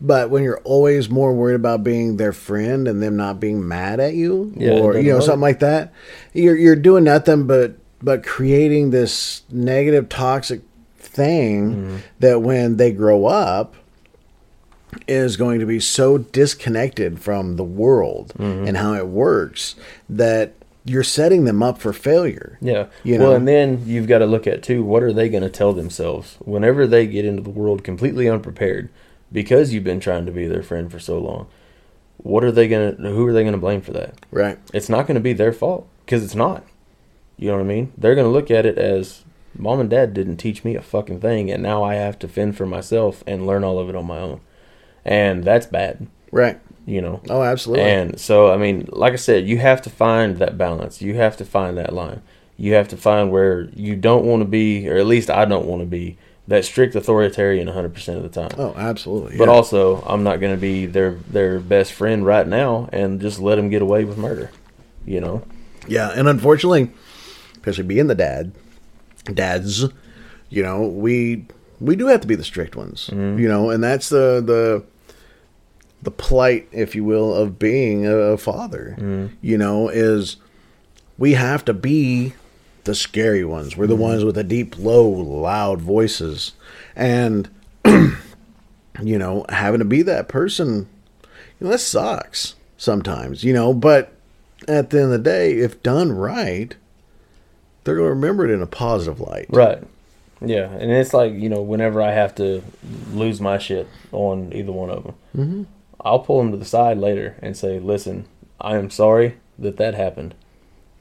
[0.00, 3.98] but when you're always more worried about being their friend and them not being mad
[4.00, 5.92] at you, Yeah, or you know something like that,
[6.34, 10.60] you're you're doing nothing but but creating this negative, toxic
[10.98, 11.96] thing Mm-hmm.
[12.20, 13.74] that when they grow up
[15.08, 18.68] is going to be so disconnected from the world Mm-hmm.
[18.68, 19.76] and how it works
[20.10, 20.52] that
[20.86, 22.58] you're setting them up for failure.
[22.60, 22.86] Yeah.
[23.02, 24.84] You well, and then you've got to look at too.
[24.84, 28.88] What are they going to tell themselves whenever they get into the world completely unprepared
[29.32, 31.48] because you've been trying to be their friend for so long?
[32.18, 33.02] What are they going to?
[33.10, 34.14] Who are they going to blame for that?
[34.30, 34.58] Right.
[34.72, 36.64] It's not going to be their fault because it's not.
[37.36, 37.92] You know what I mean?
[37.98, 39.24] They're going to look at it as
[39.58, 42.56] mom and dad didn't teach me a fucking thing, and now I have to fend
[42.56, 44.40] for myself and learn all of it on my own,
[45.04, 46.06] and that's bad.
[46.30, 46.60] Right.
[46.86, 47.20] You know.
[47.28, 47.84] Oh, absolutely.
[47.84, 51.02] And so, I mean, like I said, you have to find that balance.
[51.02, 52.22] You have to find that line.
[52.56, 55.66] You have to find where you don't want to be, or at least I don't
[55.66, 56.16] want to be,
[56.48, 58.50] that strict authoritarian 100% of the time.
[58.56, 59.36] oh, absolutely.
[59.36, 59.54] But yeah.
[59.54, 63.56] also, I'm not going to be their their best friend right now and just let
[63.56, 64.50] them get away with murder.
[65.04, 65.42] You know?
[65.88, 66.90] Yeah, and unfortunately,
[67.52, 68.52] especially being the dad,
[69.24, 69.84] dads,
[70.48, 71.46] you know, we
[71.80, 73.38] we do have to be the strict ones, mm-hmm.
[73.38, 74.84] you know, and that's the the
[76.06, 78.94] the plight, if you will, of being a father.
[79.42, 80.36] You know, is
[81.18, 82.34] we have to be
[82.84, 83.76] the scary ones.
[83.76, 86.52] We're the ones with the deep, low, loud voices,
[86.94, 87.50] and
[87.84, 90.88] you know, having to be that person,
[91.58, 94.12] you know, that sucks sometimes, you know, but
[94.68, 96.76] at the end of the day, if done right,
[97.82, 99.46] they're going to remember it in a positive light.
[99.48, 99.82] Right.
[100.40, 102.62] Yeah, and it's like you know, whenever I have to
[103.12, 105.62] lose my shit on either one of them, mm-hmm.
[106.06, 108.26] I'll pull them to the side later and say, "Listen,
[108.60, 110.34] I am sorry that that happened,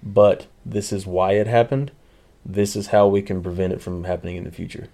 [0.02, 1.92] but this is why it happened.
[2.46, 4.88] This is how we can prevent it from happening in the future."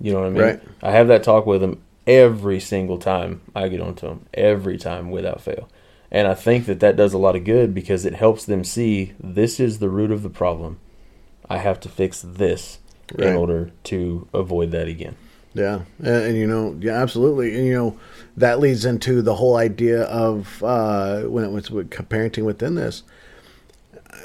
[0.00, 0.42] You know what I mean?
[0.42, 0.60] Right.
[0.82, 5.10] I have that talk with them every single time I get onto them, every time
[5.10, 5.68] without fail.
[6.10, 9.12] And I think that that does a lot of good because it helps them see
[9.22, 10.78] this is the root of the problem.
[11.48, 12.78] I have to fix this
[13.18, 13.28] Right.
[13.28, 15.16] in order to avoid that again.
[15.54, 17.96] Yeah, and, and you know, yeah, absolutely, and you know,
[18.36, 23.02] that leads into the whole idea of uh, when it was with parenting within this
[24.10, 24.16] uh,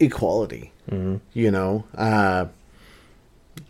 [0.00, 0.72] equality.
[0.90, 1.16] Mm-hmm.
[1.32, 2.46] You know, uh,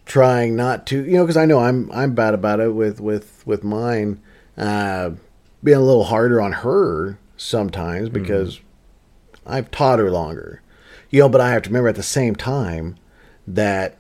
[0.06, 3.42] trying not to, you know, because I know I'm I'm bad about it with with
[3.46, 4.20] with mine,
[4.56, 5.10] uh,
[5.62, 8.60] being a little harder on her sometimes because
[9.44, 10.62] I've taught her longer,
[11.10, 12.96] you know, but I have to remember at the same time
[13.46, 13.98] that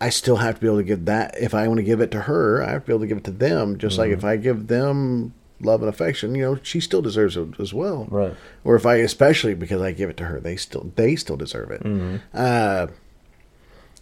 [0.00, 1.36] I still have to be able to give that.
[1.40, 3.18] If I want to give it to her, I have to be able to give
[3.18, 3.78] it to them.
[3.78, 7.58] Just like if I give them love and affection, you know, she still deserves it
[7.60, 8.06] as well.
[8.10, 8.34] Right.
[8.64, 11.70] Or if I, especially because I give it to her, they still they still deserve
[11.70, 12.20] it.
[12.34, 12.88] Uh,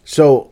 [0.03, 0.51] so,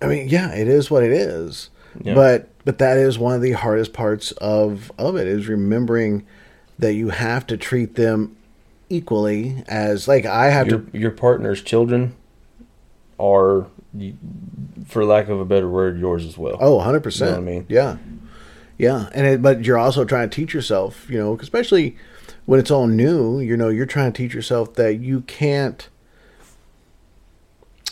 [0.00, 1.70] I mean, yeah, it is what it is.
[2.02, 2.14] Yeah.
[2.14, 6.26] But but that is one of the hardest parts of of it is remembering
[6.78, 8.36] that you have to treat them
[8.88, 12.14] equally as like I have Your to your partner's children
[13.18, 13.66] are,
[14.86, 16.56] for lack of a better word, yours as well.
[16.60, 17.20] Oh, 100%.
[17.20, 17.66] You know what I mean?
[17.68, 17.96] Yeah.
[18.78, 19.08] Yeah.
[19.14, 21.96] And it, but you're also trying to teach yourself, you know, especially
[22.44, 25.88] when it's all new, you know, you're trying to teach yourself that you can't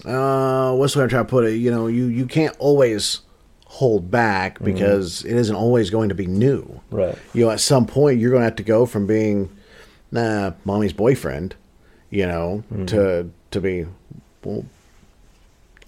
[0.05, 1.55] uh what's the way I'm trying to put it?
[1.55, 3.21] You know, you you can't always
[3.67, 6.81] hold back because it isn't always going to be new.
[6.91, 7.17] Right.
[7.33, 9.51] You know, at some point you're going to have to go from being
[10.13, 11.55] nah, mommy's boyfriend,
[12.11, 13.87] you know, to to be
[14.45, 14.65] well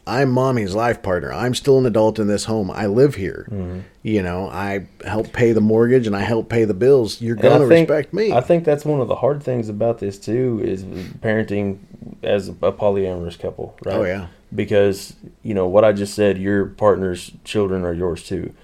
[0.06, 1.32] I'm mommy's life partner.
[1.32, 2.70] I'm still an adult in this home.
[2.70, 3.48] I live here.
[3.50, 3.80] Mm-hmm.
[4.02, 7.20] You know, I help pay the mortgage and I help pay the bills.
[7.20, 8.32] You're going to respect me.
[8.32, 11.78] I think that's one of the hard things about this too is parenting
[12.22, 13.96] as a polyamorous couple, right?
[13.96, 14.28] Oh, yeah.
[14.54, 18.54] Because you know what I just said, your partner's children are yours too,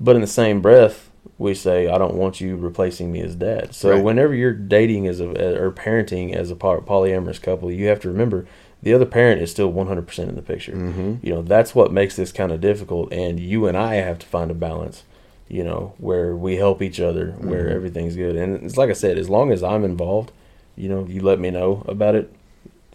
[0.00, 3.72] but in the same breath, we say I don't want you replacing me as dad.
[3.74, 4.02] So Right.
[4.02, 8.46] whenever you're dating as a or parenting as a polyamorous couple, you have to remember
[8.82, 10.72] the other parent is still 100% in the picture.
[10.72, 11.14] Mm-hmm.
[11.26, 14.26] You know that's what makes this kind of difficult, and you and I have to
[14.26, 15.04] find a balance
[15.48, 17.76] you know, where we help each other, where Mm-hmm.
[17.76, 18.36] everything's good.
[18.36, 20.32] And it's like I said, as long as I'm involved,
[20.76, 22.32] you know, you let me know about it.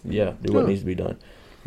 [0.03, 0.67] Yeah, do what Yeah.
[0.69, 1.17] needs to be done.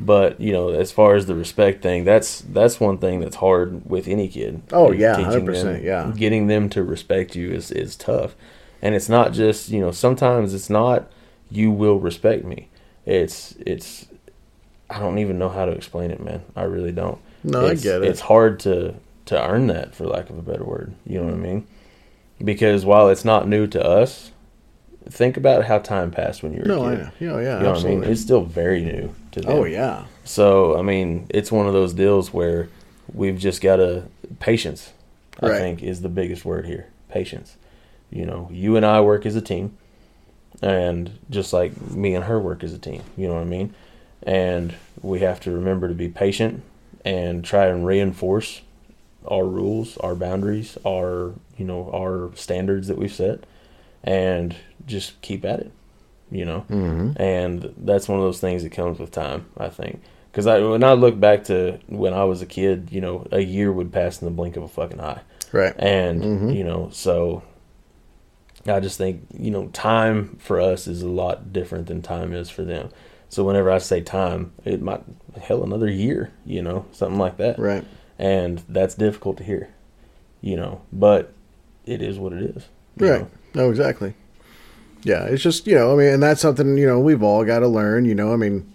[0.01, 3.89] But you know, as far as the respect thing, that's that's one thing that's hard
[3.89, 4.63] with any kid.
[4.73, 6.13] Oh, yeah, 100%, them- yeah.
[6.17, 8.35] getting them to respect you is is tough,
[8.83, 9.93] and it's not just you know.
[9.93, 11.09] Sometimes it's not
[11.53, 12.67] you will respect me.
[13.07, 14.07] It's it's
[14.91, 16.43] I don't even know how to explain it, man.
[16.57, 17.19] I really don't.
[17.45, 18.09] No, I It's- get it.
[18.09, 18.95] It's hard to
[19.27, 20.93] to earn that, for lack of a better word.
[21.07, 21.65] You know what I mean?
[22.43, 24.33] Because while it's not new to us,
[25.09, 26.99] think about how time passed when you were no, a I kid.
[27.05, 27.11] know.
[27.21, 28.05] You know, yeah, You know what I mean?
[28.05, 29.53] It's still very new to them.
[29.53, 30.05] oh, yeah.
[30.25, 32.69] So I mean, it's one of those deals where
[33.15, 34.05] we've just got to
[34.41, 34.93] patience.
[35.41, 35.59] I Right.
[35.59, 36.87] think is the biggest word here.
[37.09, 37.57] Patience.
[38.11, 39.77] You know, you and I work as a team,
[40.63, 43.03] and just like me and her work as a team.
[43.17, 43.75] You know what I mean?
[44.23, 46.63] And we have to remember to be patient
[47.05, 48.61] and try and reinforce
[49.27, 53.41] our rules, our boundaries, our you know our standards that we've set,
[54.05, 54.55] and
[54.87, 55.73] just keep at it.
[56.31, 57.21] You know, Mm-hmm.
[57.21, 59.47] and that's one of those things that comes with time.
[59.57, 63.01] I think because I when I look back to when I was a kid, you
[63.01, 65.21] know, a year would pass in the blink of a fucking eye,
[65.53, 65.75] Right.
[65.79, 66.55] and Mhm.
[66.57, 67.43] you know, so
[68.67, 72.49] I just think you know, time for us is a lot different than time is
[72.51, 72.91] for them.
[73.31, 75.03] So whenever I say time, it might
[75.41, 77.85] hell another year, you know, something like that, Right.
[78.19, 79.69] and that's difficult to hear,
[80.43, 81.33] you know, but
[81.87, 82.67] it is what it is,
[82.99, 83.21] Right.
[83.23, 83.31] know?
[83.55, 84.15] No, exactly.
[85.05, 87.61] Yeah, it's just you know, I mean, and that's something you know we've all got
[87.61, 88.05] to learn.
[88.05, 88.71] You know, I mean,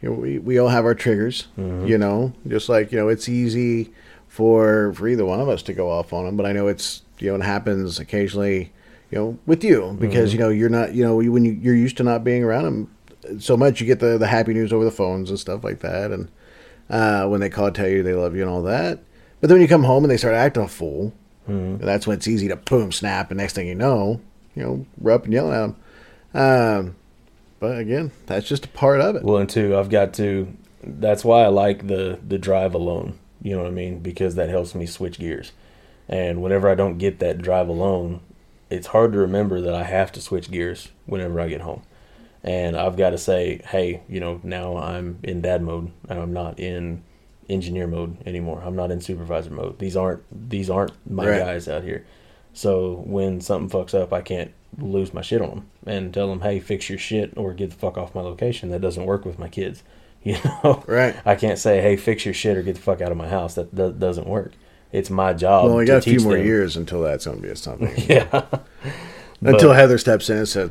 [0.00, 1.48] you know, we we all have our triggers.
[1.58, 1.86] Mm-hmm.
[1.86, 3.90] You know, just like you know, it's easy
[4.28, 7.02] for for either one of us to go off on them, but I know it's
[7.18, 8.72] you know it happens occasionally.
[9.10, 10.38] You know, with you because Mm-hmm.
[10.38, 12.90] you know you're not you know when you, you're used to not being around them
[13.38, 16.10] so much, you get the the happy news over the phones and stuff like that,
[16.12, 16.28] and
[16.90, 19.00] uh, when they call tell you they love you and all that.
[19.40, 21.12] But then when you come home and they start acting a fool,
[21.48, 21.84] Mm-hmm.
[21.84, 24.20] that's when it's easy to boom snap, and next thing you know,
[24.56, 25.76] you know, we're up and yelling at them.
[26.34, 26.96] Um,
[27.60, 29.22] but again, that's just a part of it.
[29.22, 30.52] Well, and two, I've got to.
[30.82, 33.18] That's why I like the the drive alone.
[33.42, 34.00] You know what I mean?
[34.00, 35.52] Because that helps me switch gears.
[36.08, 38.20] And whenever I don't get that drive alone,
[38.70, 41.82] it's hard to remember that I have to switch gears whenever I get home.
[42.46, 46.32] And I've got to say, hey, you know, now I'm in dad mode, and I'm
[46.32, 47.02] not in
[47.48, 48.62] engineer mode anymore.
[48.64, 49.78] I'm not in supervisor mode.
[49.80, 51.38] These aren't these aren't my Right.
[51.40, 52.06] guys out here.
[52.52, 56.40] So when something fucks up, I can't lose my shit on them and tell them,
[56.42, 59.38] "Hey, fix your shit or get the fuck off my location." That doesn't work with
[59.38, 59.82] my kids.
[60.26, 61.14] You know, Right.
[61.24, 63.54] I can't say, "Hey, fix your shit or get the fuck out of my house."
[63.54, 64.54] That, that doesn't work.
[64.90, 65.66] It's my job.
[65.66, 66.44] well, we to got a few more them.
[66.44, 67.92] years until that's going to be a something.
[68.08, 68.44] Yeah,
[69.46, 70.70] until But- Heather steps in and says,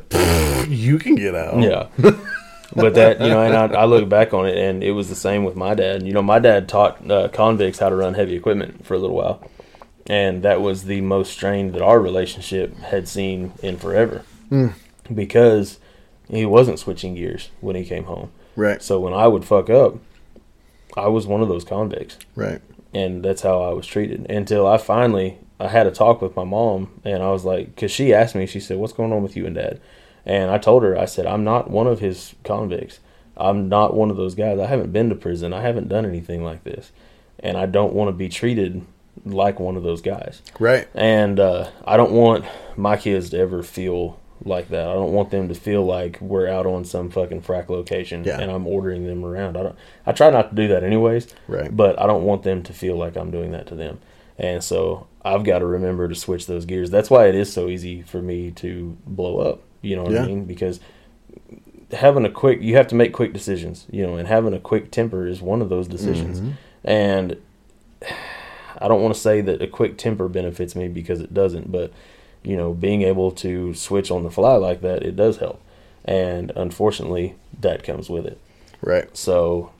[0.68, 1.88] "You can get out." Yeah.
[2.74, 5.14] but that, you know, and I, I look back on it, and it was the
[5.14, 6.02] same with my dad.
[6.06, 9.16] You know, my dad taught uh, convicts how to run heavy equipment for a little
[9.16, 9.48] while.
[10.08, 14.22] And that was the most strained that our relationship had seen in forever.
[15.12, 15.78] Because
[16.28, 18.30] he wasn't switching gears when he came home.
[18.54, 18.82] Right.
[18.82, 19.96] So when I would fuck up,
[20.96, 22.60] I was one of those convicts Right.
[22.94, 26.44] and that's how I was treated until I finally I had a talk with my
[26.44, 29.36] mom and I was like cuz she asked me she said what's going on with
[29.36, 29.80] you and dad
[30.24, 33.00] and I told her I said I'm not one of his convicts
[33.36, 36.42] I'm not one of those guys I haven't been to prison I haven't done anything
[36.44, 36.92] like this
[37.40, 38.82] and I don't want to be treated
[39.24, 40.88] like one of those guys Right.
[40.94, 42.44] and uh, I don't want
[42.76, 44.86] my kids to ever feel like that.
[44.86, 48.38] I don't want them to feel like we're out on some fucking frack location Yeah.
[48.38, 49.56] and I'm ordering them around.
[49.56, 49.76] I don't.
[50.04, 51.28] I try not to do that anyways.
[51.48, 51.74] Right.
[51.74, 53.98] But I don't want them to feel like I'm doing that to them.
[54.38, 56.90] And so I've got to remember to switch those gears.
[56.90, 59.62] That's why it is so easy for me to blow up.
[59.82, 60.24] You know what Yeah.
[60.24, 60.44] I mean?
[60.44, 60.80] Because
[61.92, 63.86] having a quick, you have to make quick decisions.
[63.90, 66.40] You know, and having a quick temper is one of those decisions.
[66.40, 66.50] Mm-hmm.
[66.84, 67.36] And
[68.78, 71.92] I don't want to say that a quick temper benefits me because it doesn't, but
[72.42, 75.60] you know, being able to switch on the fly like that, it does help.
[76.04, 78.38] And unfortunately, that comes with it.
[78.82, 79.14] Right.
[79.16, 79.72] So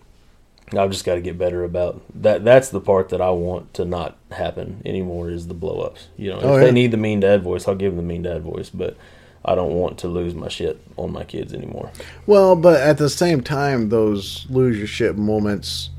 [0.76, 2.44] I've just got to get better about that.
[2.44, 6.08] That's the part that I want to not happen anymore is the blow ups.
[6.16, 6.66] You know, Oh, if yeah.
[6.66, 8.96] they need the mean dad voice, I'll give them the mean dad voice, but
[9.44, 11.90] I don't want to lose my shit on my kids anymore.
[12.26, 15.90] Well, but at the same time, those lose your shit moments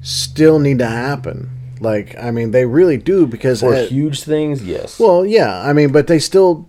[0.00, 1.50] still need to happen.
[1.80, 4.98] Like, I mean, they really do because For at- huge things, yes.
[4.98, 6.66] well, yeah, I mean, but they still,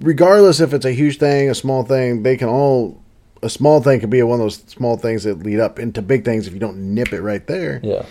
[0.00, 3.00] regardless if it's a huge thing, a small thing, they can all.
[3.44, 6.24] A small thing can be one of those small things that lead up into big
[6.24, 7.80] things if you don't nip it right there.
[7.82, 8.06] yeah.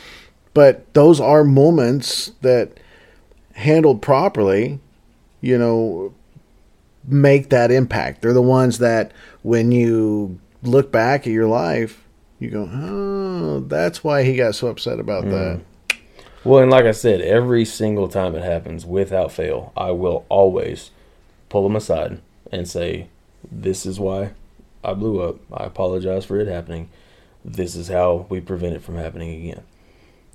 [0.53, 2.77] But those are moments that,
[3.53, 4.79] handled properly,
[5.41, 6.13] you know,
[7.07, 8.21] make that impact.
[8.21, 9.11] They're the ones that,
[9.41, 12.03] when you look back at your life,
[12.39, 15.31] you go, "Oh, that's why he got so upset about hmm.
[15.31, 15.61] that."
[16.43, 20.91] Well, and like I said, every single time it happens, without fail, I will always
[21.47, 22.19] pull them aside
[22.51, 23.07] and say,
[23.49, 24.31] "This is why
[24.83, 25.37] I blew up.
[25.51, 26.89] I apologize for it happening.
[27.45, 29.63] This is how we prevent it from happening again."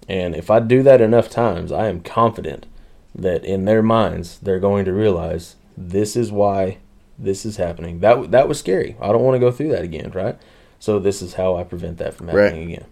[0.08, 2.66] And if I do that enough times, I am confident
[3.14, 6.78] that in their minds they're going to realize this is why
[7.18, 8.00] this is happening.
[8.00, 8.96] That that was scary.
[9.00, 10.38] I don't want to go through that again, right?
[10.78, 12.74] So this is how I prevent that from happening Right.
[12.76, 12.84] again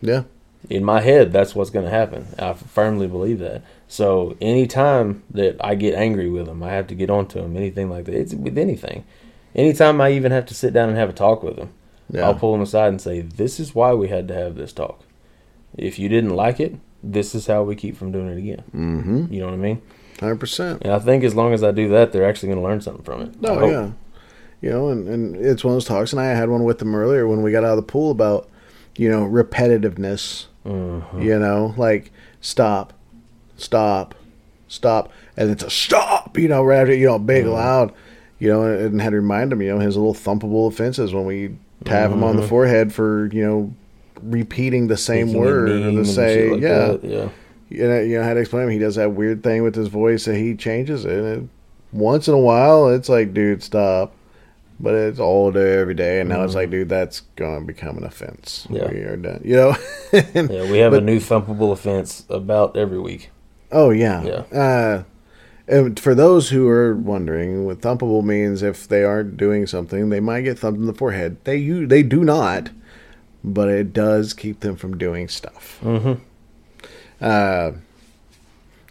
[0.00, 0.22] Yeah,
[0.68, 5.54] in my head that's what's going to happen i firmly believe that so anytime that
[5.60, 8.34] i get angry with them i have to get onto them anything like that it's
[8.34, 9.04] with anything
[9.58, 11.68] anytime i even have to sit down and have a talk with them
[12.10, 12.22] Yeah.
[12.26, 15.00] i'll pull them aside and say this is why we had to have this talk
[15.76, 19.32] if you didn't like it this is how we keep from doing it again mm-hmm.
[19.32, 19.82] you know what i mean
[20.20, 20.80] hundred percent.
[20.82, 23.04] and i think as long as i do that they're actually going to learn something
[23.04, 23.90] from it Oh yeah,
[24.60, 26.92] you know, and, and it's one of those talks, and I had one with them
[26.96, 28.48] earlier when we got out of the pool about,
[28.96, 30.46] you know, repetitiveness.
[30.66, 31.22] Mm-hmm.
[31.22, 32.92] You know, like stop,
[33.56, 34.16] stop,
[34.66, 36.36] stop, and it's a stop.
[36.36, 37.52] You know, right after you know, big Mm-hmm.
[37.54, 37.92] loud.
[38.38, 41.56] You know, and, had to remind him, you know, his little thumpable offenses when we
[41.84, 43.74] tap him on the forehead for you know
[44.22, 45.36] repeating the same Mm-hmm.
[45.36, 47.28] Making word or the same, like yeah that, yeah
[47.68, 48.70] you know, you know, I had to explain him.
[48.70, 51.12] He does that weird thing with his voice that he changes it.
[51.12, 51.50] And
[51.92, 54.14] once in a while, it's like, dude, stop.
[54.80, 56.20] But it's all day, every day.
[56.20, 58.66] And now it's like, dude, that's going to become an offense.
[58.70, 58.76] Mm-hmm.
[58.76, 58.90] Yeah.
[58.90, 59.42] We are done.
[59.44, 59.76] You know?
[60.12, 63.30] And- yeah we have a new thumpable offense about every week
[63.70, 64.22] oh, yeah.
[64.22, 64.58] Yeah.
[64.58, 65.02] Uh,
[65.68, 70.20] and for those who are wondering, what thumpable means if they aren't doing something, they
[70.20, 71.36] might get thumped in the forehead.
[71.44, 72.70] They you they do not,
[73.44, 75.78] but it does keep them from doing stuff.
[75.82, 76.22] mm-hmm.
[77.20, 77.72] Uh,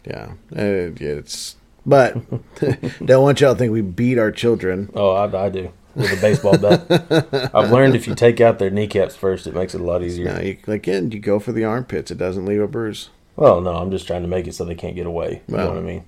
[0.05, 1.55] yeah, uh, it's.
[1.85, 2.15] But
[3.05, 4.89] don't want y'all to think we beat our children.
[4.93, 7.49] Oh, I, I do with a baseball bat.
[7.55, 10.25] I've learned if you take out their kneecaps first, it makes it a lot easier.
[10.33, 12.11] No, you, again, you go for the armpits.
[12.11, 13.09] It doesn't leave a bruise.
[13.37, 15.41] Well, no, I'm just trying to make it so they can't get away.
[15.47, 15.69] You know Well.
[15.69, 16.03] what I mean?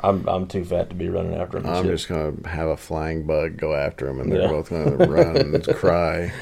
[0.00, 1.66] I'm I'm too fat to be running after them.
[1.68, 1.92] and I'm shit.
[1.92, 4.48] just gonna have a flying bug go after them, and they're Yeah.
[4.48, 6.32] both gonna run and cry.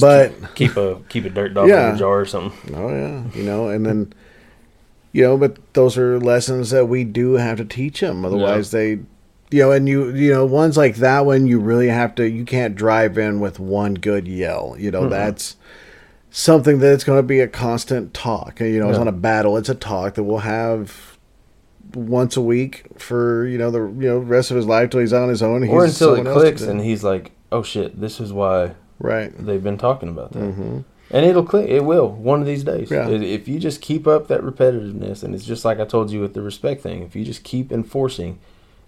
[0.00, 1.90] but keep a keep a dirt dog Yeah.
[1.90, 2.74] in a jar or something.
[2.74, 4.12] oh yeah, you know, and then
[5.12, 8.22] you know, but those are lessons that we do have to teach them.
[8.26, 8.90] Otherwise, they,
[9.50, 12.28] you know, and you, you know, ones like that one, you really have to.
[12.28, 14.76] You can't drive in with one good yell.
[14.78, 15.10] You know, mm-hmm.
[15.10, 15.56] that's
[16.30, 18.60] something that's going to be a constant talk.
[18.60, 19.04] You know, it's Yeah.
[19.04, 21.15] not a battle; it's a talk that we'll have
[21.96, 25.12] once a week for you know the you know rest of his life till he's
[25.12, 25.66] on his own.
[25.68, 29.32] Or He's until it clicks and he's like, "Oh shit, this is why right.
[29.36, 30.80] they've been talking about that." Mm-hmm.
[31.10, 31.68] And it'll click.
[31.68, 32.90] It will one of these days.
[32.90, 33.08] Yeah.
[33.08, 36.34] If you just keep up that repetitiveness, and it's just like I told you with
[36.34, 37.02] the respect thing.
[37.02, 38.38] If you just keep enforcing,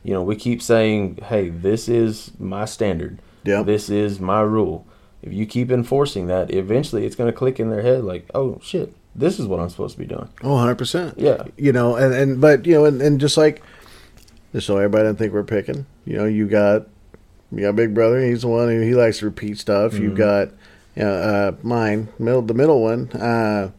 [0.02, 3.20] you know, we keep saying, "Hey, this is my standard.
[3.44, 3.66] Yep.
[3.66, 4.86] This is my rule."
[5.20, 8.60] If you keep enforcing that, eventually it's going to click in their head like, "Oh
[8.62, 11.14] shit, this is what I'm supposed to be doing." Oh, 100%.
[11.16, 11.44] Yeah.
[11.56, 13.62] You know, and, and but, you know, and, and just like,
[14.52, 16.86] just so everybody doesn't think we're picking, you know, you got,
[17.52, 18.20] you got Big Brother.
[18.20, 19.94] He's the one who he likes to repeat stuff.
[19.94, 20.48] You've got,
[20.96, 23.10] you know, uh, mine, middle, the middle one.
[23.12, 23.70] Uh,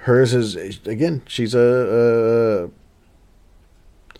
[0.00, 0.56] hers is,
[0.86, 2.70] again, she's a,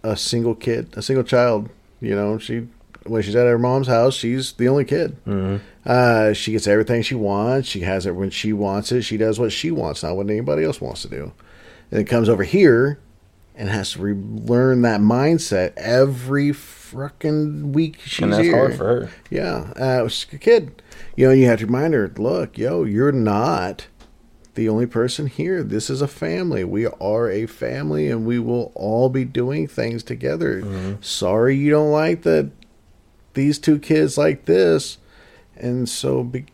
[0.03, 1.69] a, a single kid, a single child.
[2.01, 2.69] You know, she,
[3.09, 5.17] when she's at her mom's house, she's the only kid.
[5.25, 5.57] Mm-hmm.
[5.85, 7.69] Uh, she gets everything she wants.
[7.69, 9.03] She has it when she wants it.
[9.03, 11.33] She does what she wants, not what anybody else wants to do.
[11.91, 12.99] And it comes over here
[13.55, 18.57] and has to relearn that mindset every frickin' week she's and that's here.
[18.57, 19.11] hard for her.
[19.31, 20.83] Yeah, uh, she's a kid.
[21.17, 23.89] You know, you have to remind her, look, yo, you're not
[24.55, 25.63] the only person here.
[25.63, 26.65] This is a family.
[26.65, 30.97] We are a family, and we will all be doing things together.
[31.01, 32.51] Sorry, you don't like that.
[33.39, 34.99] These two kids like this,
[35.57, 36.47] and so be,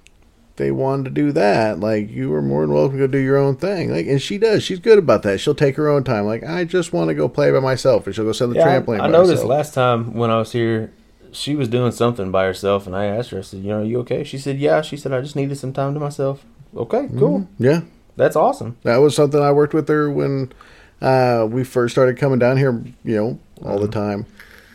[0.57, 1.81] they wanted to do that.
[1.81, 3.91] Like you were more than welcome to go do your own thing.
[3.91, 4.63] Like, and she does.
[4.63, 5.41] She's good about that.
[5.41, 6.27] She'll take her own time.
[6.27, 8.57] Like I just want to go play by myself, and she'll go sit on the
[8.57, 8.97] Yeah, trampoline.
[9.01, 9.49] I, by noticed herself.
[9.49, 10.93] last time when I was here,
[11.33, 13.85] she was doing something by herself, and I asked her, I said, "You know, are
[13.85, 16.45] you okay?" She said, "Yeah." She said, "I just needed some time to myself."
[16.77, 17.49] Okay, cool.
[17.59, 17.81] Yeah,
[18.17, 18.77] That's awesome.
[18.83, 20.53] That was something I worked with her when
[21.01, 23.87] uh, we first started coming down here, you know, all Uh-huh.
[23.87, 24.27] the time.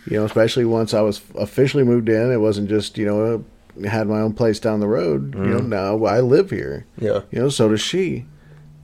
[0.09, 3.45] You know, especially once I was officially moved in, it wasn't just, you know,
[3.87, 5.35] had my own place down the road.
[5.35, 5.69] You know, Mm-hmm.
[5.69, 6.85] now I live here.
[6.97, 7.21] Yeah.
[7.31, 8.25] You know, so does she.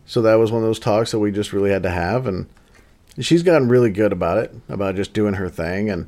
[0.05, 2.45] So that was one of those talks that we just really had to have, and
[3.19, 6.07] she's gotten really good about it, about just doing her thing, and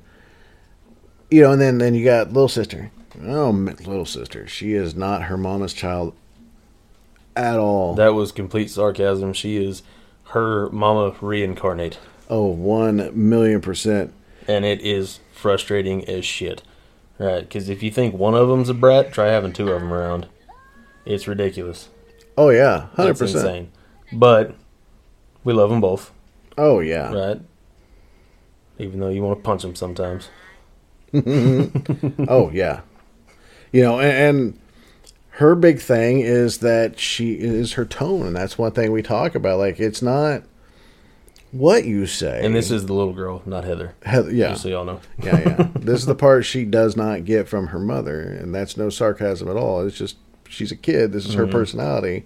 [1.31, 2.91] you know, and then then you got little sister.
[3.23, 6.13] Oh, little sister, she is not her mama's child
[7.35, 7.95] at all.
[7.95, 9.33] That was complete sarcasm.
[9.33, 9.81] She is
[10.25, 11.97] her mama reincarnate,
[12.29, 14.13] oh, one million percent.
[14.47, 16.63] And it is frustrating as shit.
[17.19, 17.41] Right?
[17.41, 20.27] Because if you think one of them's a brat, try having two of them around.
[21.05, 21.89] It's ridiculous.
[22.37, 23.45] Oh yeah, hundred percent.
[23.45, 23.71] insane.
[24.13, 24.55] But
[25.43, 26.11] we love them both,
[26.57, 27.11] Oh yeah.
[27.13, 27.41] right?
[28.79, 30.29] Even though you want to punch them sometimes.
[32.29, 32.81] Oh yeah.
[33.71, 34.59] You know, and, and
[35.31, 39.35] her big thing is that she is her tone, and that's one thing we talk
[39.35, 39.59] about.
[39.59, 40.43] Like it's not
[41.57, 42.45] what you say.
[42.45, 43.95] And this is the little girl, not Heather.
[44.03, 45.01] Heather, yeah, Just so y'all know.
[45.23, 45.67] yeah, yeah.
[45.75, 49.49] this is the part she does not get from her mother, and that's no sarcasm
[49.49, 49.85] at all.
[49.85, 51.11] It's just she's a kid.
[51.11, 52.25] This is her personality,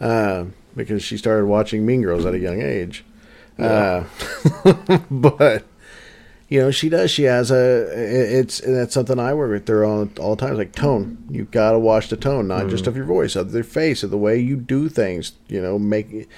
[0.00, 3.04] uh, because she started watching Mean Girls at a young age.
[3.58, 4.04] Uh,
[5.10, 5.64] but
[6.48, 7.10] you know, she does.
[7.10, 7.88] She has a.
[8.38, 10.50] It's and that's something I work with her all all the time.
[10.50, 11.18] It's like tone.
[11.30, 14.10] You got to watch the tone, not just of your voice, of their face, of
[14.10, 15.32] the way you do things.
[15.48, 16.28] You know, make.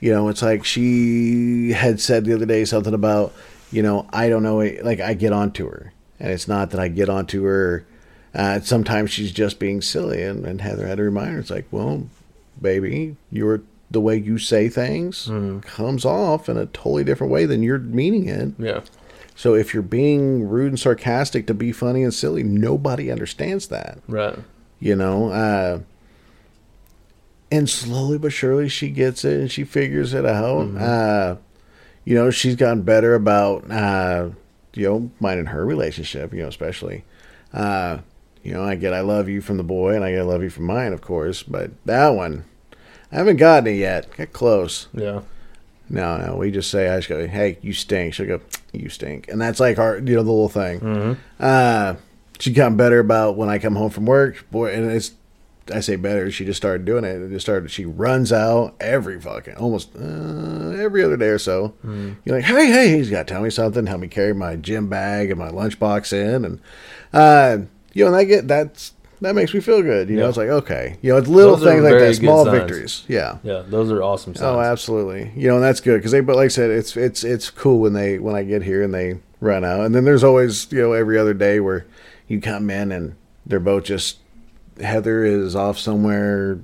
[0.00, 3.32] You know, it's like she had said the other day something about,
[3.72, 6.88] you know, I don't know, like I get onto her, and it's not that I
[6.88, 7.86] get onto her.
[8.34, 11.38] Uh, sometimes she's just being silly, and, and Heather had to remind her.
[11.38, 12.06] It's like, well,
[12.60, 15.30] baby, you're the way you say things
[15.62, 18.52] comes off in a totally different way than you're meaning it.
[18.58, 18.80] Yeah.
[19.34, 23.98] So if you're being rude and sarcastic to be funny and silly, nobody understands that,
[24.08, 24.38] Right.
[24.80, 25.30] you know.
[25.30, 25.80] Uh,
[27.50, 30.76] and slowly but surely, she gets it and she figures it out.
[30.76, 31.36] Uh,
[32.04, 34.30] you know, she's gotten better about uh,
[34.74, 36.32] you know minding her relationship.
[36.32, 37.04] You know, especially.
[37.52, 37.98] Uh,
[38.42, 40.42] you know, I get I love you from the boy, and I get I love
[40.42, 41.42] you from mine, of course.
[41.42, 42.44] But that one,
[43.10, 44.14] I haven't gotten it yet.
[44.16, 44.86] Get close.
[44.94, 45.22] Yeah.
[45.88, 48.14] No, no, we just say I just go, hey, you stink.
[48.14, 48.40] She'll go,
[48.72, 50.80] you stink, and that's like our, you know, the little thing.
[50.80, 51.12] Mm-hmm.
[51.38, 51.94] Uh,
[52.38, 55.12] she gotten better about when I come home from work, boy, and it's,
[55.72, 56.30] I say better.
[56.30, 57.20] She just started doing it.
[57.22, 57.70] It just started.
[57.70, 61.74] She runs out every fucking, almost uh, every other day or so.
[62.24, 63.86] You're like, hey, hey, he's got to tell me something.
[63.86, 66.60] Help me carry my gym bag and my lunchbox in, and
[67.12, 67.58] uh,
[67.94, 68.92] you know, and I get that's
[69.22, 70.08] that makes me feel good.
[70.10, 70.28] You know, Yeah.
[70.28, 72.58] it's like okay, you know, it's little Those things like that, small signs.
[72.58, 73.04] victories.
[73.08, 73.38] Yeah.
[73.42, 73.62] Yeah.
[73.66, 74.44] Those are awesome signs.
[74.56, 75.32] Oh, absolutely.
[75.34, 76.20] You know, and that's good because they.
[76.20, 78.92] But like I said, it's it's it's cool when they when I get here and
[78.94, 81.86] they run out, and then there's always you know every other day where
[82.28, 83.14] you come in and
[83.46, 84.18] they're both just
[84.80, 86.58] Heather is off somewhere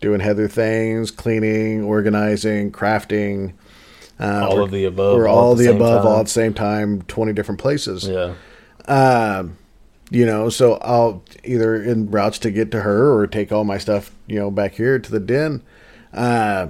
[0.00, 3.54] doing Heather things, cleaning, organizing, crafting.
[4.20, 6.54] Uh, All of the above, or all all, the the above, all at the same
[6.54, 8.08] time, twenty different places.
[8.08, 8.34] Yeah.
[8.86, 9.58] Um,
[10.10, 13.78] you know, so I'll either in routes to get to her or take all my
[13.78, 15.62] stuff, you know, back here to the den.
[16.12, 16.68] Uh,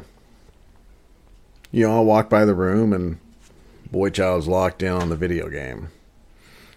[1.70, 3.18] you know, I'll walk by the room and
[3.91, 5.89] boy child's locked in on the video game.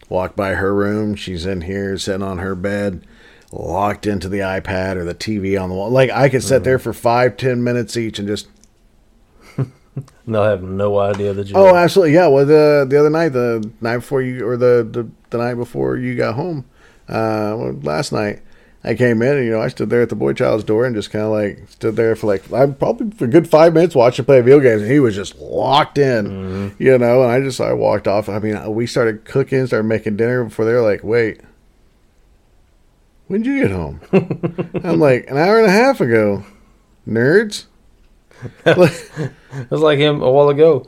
[0.07, 3.05] Walk by her room, she's in here sitting on her bed,
[3.51, 5.89] locked into the iPad or the TV on the wall.
[5.89, 8.47] Like I could sit there for five, ten minutes each and just
[10.25, 11.55] And they'll have no idea that you.
[11.55, 12.13] Oh, absolutely.
[12.13, 12.27] Yeah.
[12.27, 15.97] Well, the the other night, the night before you, or the the, the night before
[15.97, 16.65] you got home,
[17.09, 18.41] uh, well, last night,
[18.85, 20.95] I came in and you know I stood there at the boy child's door and
[20.95, 23.93] just kind of like stood there for like I probably for a good five minutes
[23.93, 27.23] watching play video games and he was just locked in, you know.
[27.23, 28.29] And I just I walked off.
[28.29, 31.41] I mean, we started cooking, started making dinner before they were like, wait.
[33.31, 34.01] When'd you get home?
[34.83, 36.43] I'm like an hour and a half ago,
[37.07, 37.65] nerds.
[38.65, 40.85] It was like him a while ago.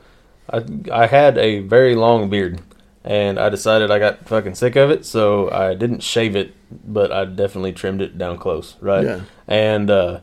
[0.50, 2.60] I I had a very long beard,
[3.02, 7.10] and I decided I got fucking sick of it, so I didn't shave it, but
[7.10, 9.04] I definitely trimmed it down close, right?
[9.04, 9.20] Yeah.
[9.48, 10.20] And uh,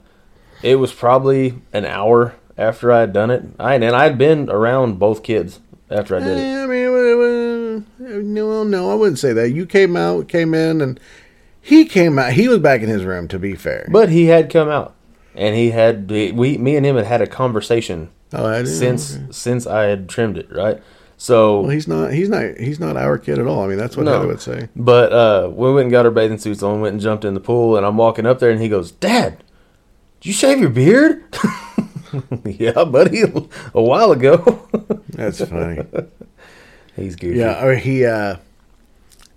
[0.62, 3.44] it was probably an hour after I had done it.
[3.60, 5.60] I and I had been around both kids
[5.90, 6.42] after I did it.
[6.42, 9.50] Eh, I mean, no, no, I wouldn't say that.
[9.52, 11.00] You came out, came in, and
[11.62, 12.34] he came out.
[12.34, 13.28] He was back in his room.
[13.30, 14.96] To be fair, But he had come out,
[15.36, 19.26] and he had we me and him had had a conversation oh, I since okay.
[19.32, 20.82] since I had trimmed it, right?
[21.18, 22.14] So well, he's not.
[22.14, 22.58] He's not.
[22.58, 23.64] He's not our kid at all.
[23.64, 24.14] I mean, that's what No.
[24.14, 24.70] Heather would say.
[24.76, 27.40] But uh, we went and got our bathing suits on, went and jumped in the
[27.40, 29.44] pool, and I'm walking up there, and he goes, "Dad,
[30.20, 31.24] did you shave your beard?"
[32.46, 34.68] yeah, buddy, a while ago.
[35.10, 35.84] That's funny.
[36.96, 37.38] He's goofy.
[37.38, 38.04] yeah, or he.
[38.06, 38.38] uh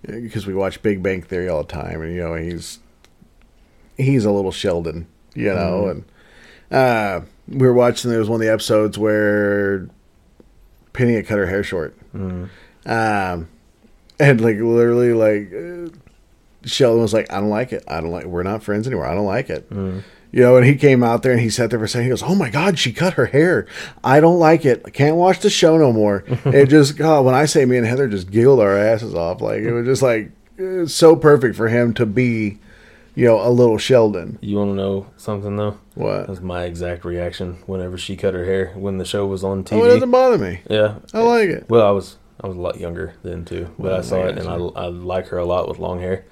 [0.07, 2.79] because we watch Big Bang Theory all the time, and you know he's
[3.97, 6.05] he's a little Sheldon, you know, and
[6.71, 8.09] uh we were watching.
[8.09, 9.87] There was one of the episodes where
[10.93, 11.95] Penny had cut her hair short,
[12.85, 13.49] um,
[14.19, 15.51] and like literally like
[16.65, 17.83] Sheldon was like, "I don't like it.
[17.87, 18.25] I don't like.
[18.25, 19.05] We're not friends anymore.
[19.05, 21.69] I don't like it." You You know, and he came out there and he sat
[21.69, 22.03] there for a second.
[22.05, 23.67] He goes, "Oh my God, she cut her hair.
[24.03, 24.81] I don't like it.
[24.85, 27.87] I can't watch the show no more." it just, God, when I say me and
[27.87, 31.55] Heather just giggled our asses off, like it was just like it was so perfect
[31.55, 32.59] for him to be,
[33.13, 34.37] you know, a little Sheldon.
[34.41, 35.77] You want to know something though?
[35.93, 36.27] What?
[36.27, 39.79] That's my exact reaction whenever she cut her hair when the show was on TV.
[39.79, 40.59] Oh, it doesn't bother me.
[40.69, 41.69] yeah, I like it.
[41.69, 44.37] Well, I was I was a lot younger then too, but Well, I saw it
[44.37, 46.25] and I, I like her a lot with long hair,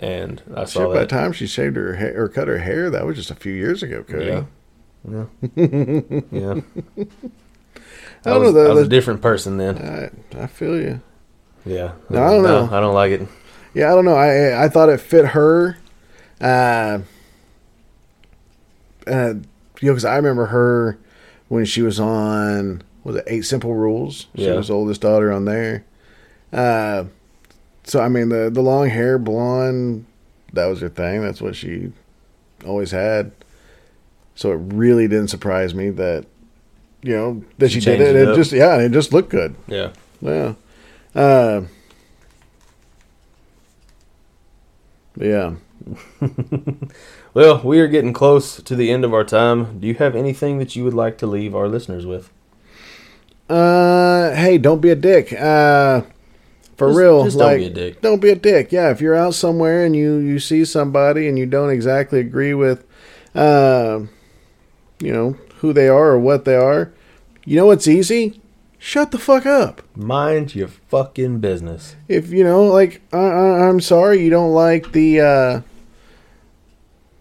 [0.00, 2.90] and I Shit, saw by the time she shaved her hair or cut her hair,
[2.90, 4.24] that was just a few years ago, Cody.
[4.26, 4.44] Yeah,
[5.08, 5.24] yeah,
[6.32, 6.60] yeah.
[8.24, 8.70] I I, don't was, know.
[8.70, 9.78] I was a different person then.
[10.34, 11.00] I, I feel you.
[11.64, 12.68] Yeah, No, I don't know.
[12.76, 13.28] I don't like it.
[13.74, 14.16] Yeah, I don't know.
[14.16, 15.76] I I thought it fit her.
[16.40, 17.00] Uh,
[19.06, 19.34] uh,
[19.80, 20.98] you know, because I remember her
[21.48, 24.26] when she was on was it Eight Simple Rules?
[24.36, 24.54] She Yeah.
[24.54, 25.84] was the oldest daughter on there.
[26.52, 27.04] Uh,
[27.84, 30.06] so I mean the the long hair, blonde,
[30.52, 31.22] that was her thing.
[31.22, 31.92] That's what she
[32.66, 33.32] always had.
[34.34, 36.26] So it really didn't surprise me that
[37.02, 38.16] you know that she, She did it.
[38.16, 39.54] It it just yeah, it just looked good.
[39.66, 40.54] Yeah, Yeah.
[41.14, 41.62] Uh,
[45.16, 45.54] yeah.
[47.32, 49.78] Well, we are getting close to the end of our time.
[49.78, 52.28] Do you have anything that you would like to leave our listeners with?
[53.48, 55.32] Uh, hey, don't be a dick.
[55.32, 56.02] Uh,
[56.80, 58.00] for Just- real, just don't like, be a dick.
[58.00, 58.72] Don't be a dick.
[58.72, 62.54] Yeah, if you're out somewhere and you you see somebody and you don't exactly agree
[62.54, 62.84] with,
[63.34, 64.00] uh,
[64.98, 66.90] you know who they are or what they are,
[67.44, 68.40] you know what's easy?
[68.78, 69.82] Shut the fuck up.
[69.94, 71.96] Mind your fucking business.
[72.08, 75.60] If you know, like, I, I, I'm sorry, you don't like the, uh,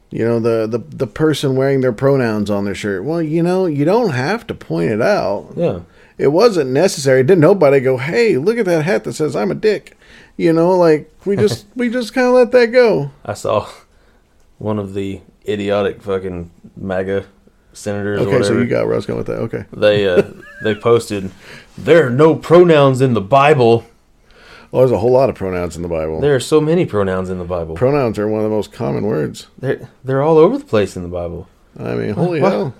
[0.09, 3.03] you know, the, the the person wearing their pronouns on their shirt.
[3.03, 5.49] Well, you know, you don't have to point it out.
[5.57, 5.81] Yeah,
[6.19, 7.23] It wasn't necessary.
[7.23, 9.97] Didn't nobody go, "Hey, look at that hat that says I'm a dick."
[10.37, 13.11] You know, like we just we just kind of let that go.
[13.25, 13.67] I saw
[14.57, 17.25] one of the idiotic fucking MAGA
[17.73, 18.21] senators.
[18.21, 19.39] or Okay, so you got where I was going with that.
[19.39, 19.63] Okay.
[19.73, 20.23] they uh,
[20.63, 21.31] they posted
[21.77, 23.85] there are no pronouns in the Bible.
[24.71, 26.19] Well, there's a whole lot of pronouns in the Bible.
[26.21, 27.73] There are so many pronouns in the Bible.
[27.75, 29.47] pronouns are one of the most common words.
[29.57, 31.47] They're they're all over the place in the Bible.
[31.79, 32.51] I mean, holy What?
[32.51, 32.73] hell.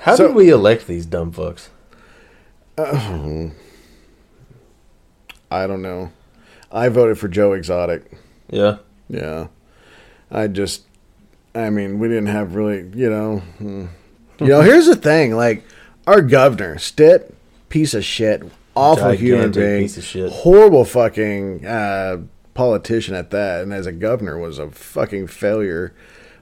[0.00, 1.68] How So- did we elect these dumb fucks?
[5.50, 6.12] I don't know.
[6.70, 8.10] I voted for Joe Exotic.
[8.50, 8.78] Yeah,
[9.08, 9.48] Yeah.
[10.30, 10.84] I just,
[11.56, 13.38] I mean, we didn't have really, you know.
[13.58, 13.86] hmm.
[14.38, 15.64] You know, here's the thing like,
[16.06, 17.34] our governor, Stitt,
[17.68, 18.42] piece of shit,
[18.74, 20.30] awful human being, piece of shit.
[20.30, 22.18] horrible fucking uh,
[22.54, 25.94] politician at that, and as a governor was a fucking failure.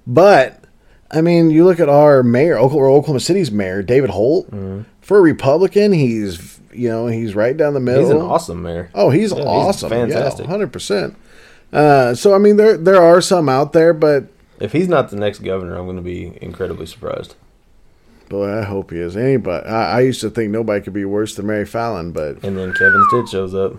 [0.07, 0.63] But,
[1.11, 4.49] I mean, you look at our mayor, Oklahoma, Oklahoma City's mayor, David Holt.
[5.01, 8.03] For a Republican, he's, you know, he's right down the middle.
[8.03, 8.91] he's an awesome mayor.
[8.95, 9.89] Oh, he's Yeah, he's awesome.
[9.91, 10.45] fantastic.
[10.47, 11.17] hundred percent.
[11.73, 14.25] Uh, so I mean, there there are some out there, but
[14.61, 17.35] If he's not the next governor, I'm going to be incredibly surprised.
[18.29, 19.17] boy, I hope he is.
[19.17, 22.59] Anybody, I, I used to think nobody could be worse than Mary Fallin, but And
[22.59, 23.73] then Kevin Stitt shows up.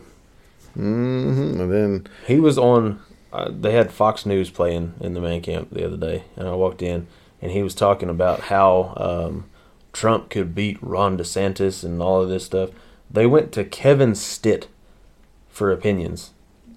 [0.75, 2.99] mhm, and then He was on.
[3.31, 6.53] Uh, they had Fox News playing in the man camp the other day, and I
[6.53, 7.07] walked in,
[7.41, 9.49] and he was talking about how um,
[9.93, 12.71] Trump could beat Ron DeSantis and all of this stuff.
[13.09, 14.67] They went to Kevin Stitt
[15.49, 16.31] for opinions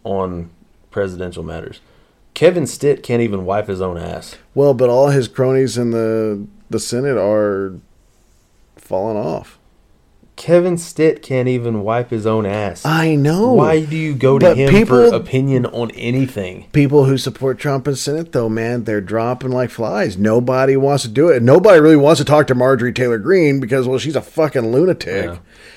[0.04, 0.50] on
[0.90, 1.80] presidential matters.
[2.34, 4.36] Kevin Stitt can't even wipe his own ass.
[4.54, 7.74] well, but all his cronies in the the Senate are
[8.76, 9.58] falling off.
[10.34, 12.84] Kevin Stitt can't even wipe his own ass.
[12.86, 13.52] I know.
[13.52, 16.66] Why do you go to But him people- for opinion on anything?
[16.72, 20.16] People who support Trump in Senate, though, man, they're dropping like flies.
[20.16, 21.42] Nobody wants to do it.
[21.42, 25.26] Nobody really wants to talk to Marjorie Taylor Greene because, well, she's a fucking lunatic.
[25.26, 25.36] Yeah.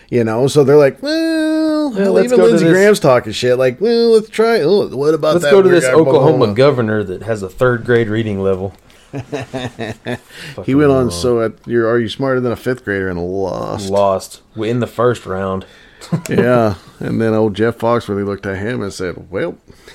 [0.10, 3.58] You know, so they're like, well, Yeah, even Lindsey Graham's talking shit.
[3.58, 4.62] Like, well, let's try.
[4.62, 7.86] Oh, what about Let's that go to this from Oklahoma governor that has a third
[7.86, 8.74] grade reading level.
[10.66, 11.12] He went on.
[11.12, 13.90] So, at, you're you smarter than a fifth grader and lost?
[13.90, 15.66] lost in the first round.
[16.30, 19.58] yeah, and then old Jeff Fox Foxworthy looked at him and said, "Well,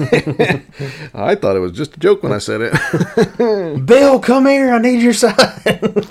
[1.15, 4.73] I thought it was just a joke when I said it." Bill, come here.
[4.73, 6.11] I need your side.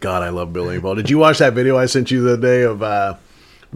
[0.00, 0.96] God, I love Bill Engvall.
[0.96, 3.16] Did you watch that video I sent you the day of uh,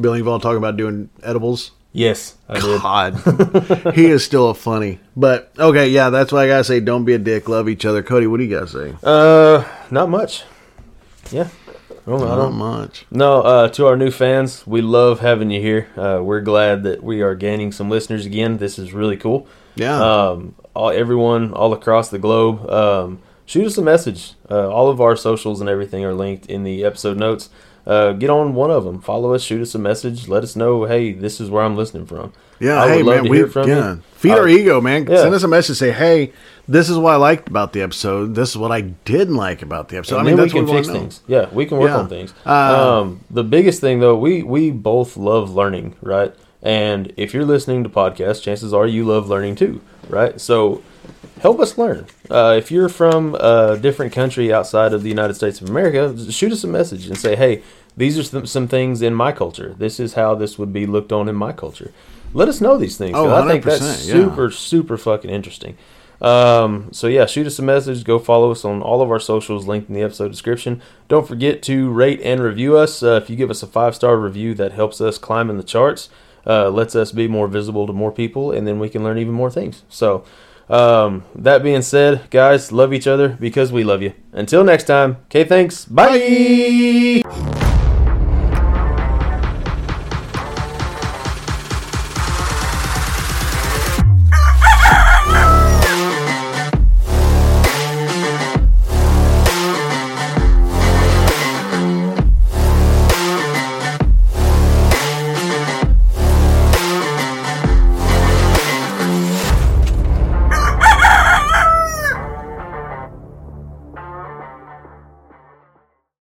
[0.01, 1.73] Bill Engvall talking about doing edibles?
[1.93, 2.81] Yes, I did.
[2.83, 5.01] God, he is still a funny.
[5.17, 7.49] But okay, yeah, that's why I gotta say, don't be a dick.
[7.49, 8.03] Love each other.
[8.03, 8.95] Cody, what do you gotta say?
[9.03, 10.45] Uh, not much.
[11.31, 11.49] Yeah.
[12.07, 13.05] I don't, I Not don't, much.
[13.11, 15.89] no, uh, to our new fans, we love having you here.
[15.95, 18.57] Uh, we're glad that we are gaining some listeners again.
[18.57, 19.47] This is really cool.
[19.75, 20.01] Yeah.
[20.01, 24.33] Um, all everyone all across the globe, um, shoot us a message.
[24.51, 27.51] Uh, all of our socials and everything are linked in the episode notes.
[27.89, 29.01] Uh, get on one of them.
[29.01, 32.07] Follow us, shoot us a message, let us know, hey, this is where I'm listening
[32.07, 32.33] from.
[32.61, 33.39] Yeah, I hey would love man, to we
[33.73, 33.91] yeah.
[33.95, 34.03] you.
[34.15, 35.07] feed Uh, our ego, man.
[35.09, 35.17] yeah.
[35.23, 35.77] Send us a message.
[35.79, 36.33] Say, hey,
[36.69, 38.35] this is what I liked about the episode.
[38.35, 40.19] This is what I didn't like about the episode.
[40.19, 41.23] and I mean, we can we fix things.
[41.27, 41.99] Yeah, we can work Yeah.
[41.99, 42.35] on things.
[42.45, 46.35] Uh, um, the biggest thing though, we we both love learning, right?
[46.61, 50.39] And if you're listening to podcasts, chances are you love learning too, right?
[50.41, 50.83] So
[51.41, 52.07] help us learn.
[52.31, 56.53] Uh, if you're from a different country outside of the United States of America, shoot
[56.53, 57.63] us a message and say, hey,
[57.97, 59.75] these are some, some things in my culture.
[59.79, 61.93] This is how this would be looked on in my culture.
[62.33, 63.15] Let us know these things.
[63.17, 64.13] Oh, I think that's 100%, yeah.
[64.13, 65.77] super, super fucking interesting.
[66.21, 68.05] Um, so yeah, shoot us a message.
[68.05, 70.83] Go follow us on all of our socials linked in the episode description.
[71.07, 73.03] Don't forget to rate and review us.
[73.03, 75.63] Uh, if you give us a five star review, that helps us climb in the
[75.63, 76.09] charts,
[76.47, 79.35] uh, lets us be more visible to more people, and then we can learn even
[79.35, 79.85] more things.
[79.89, 80.25] So,
[80.69, 84.13] um, that being said, guys, love each other because we love you.
[84.33, 85.85] Until next time, okay, thanks.
[85.85, 87.68] Bye.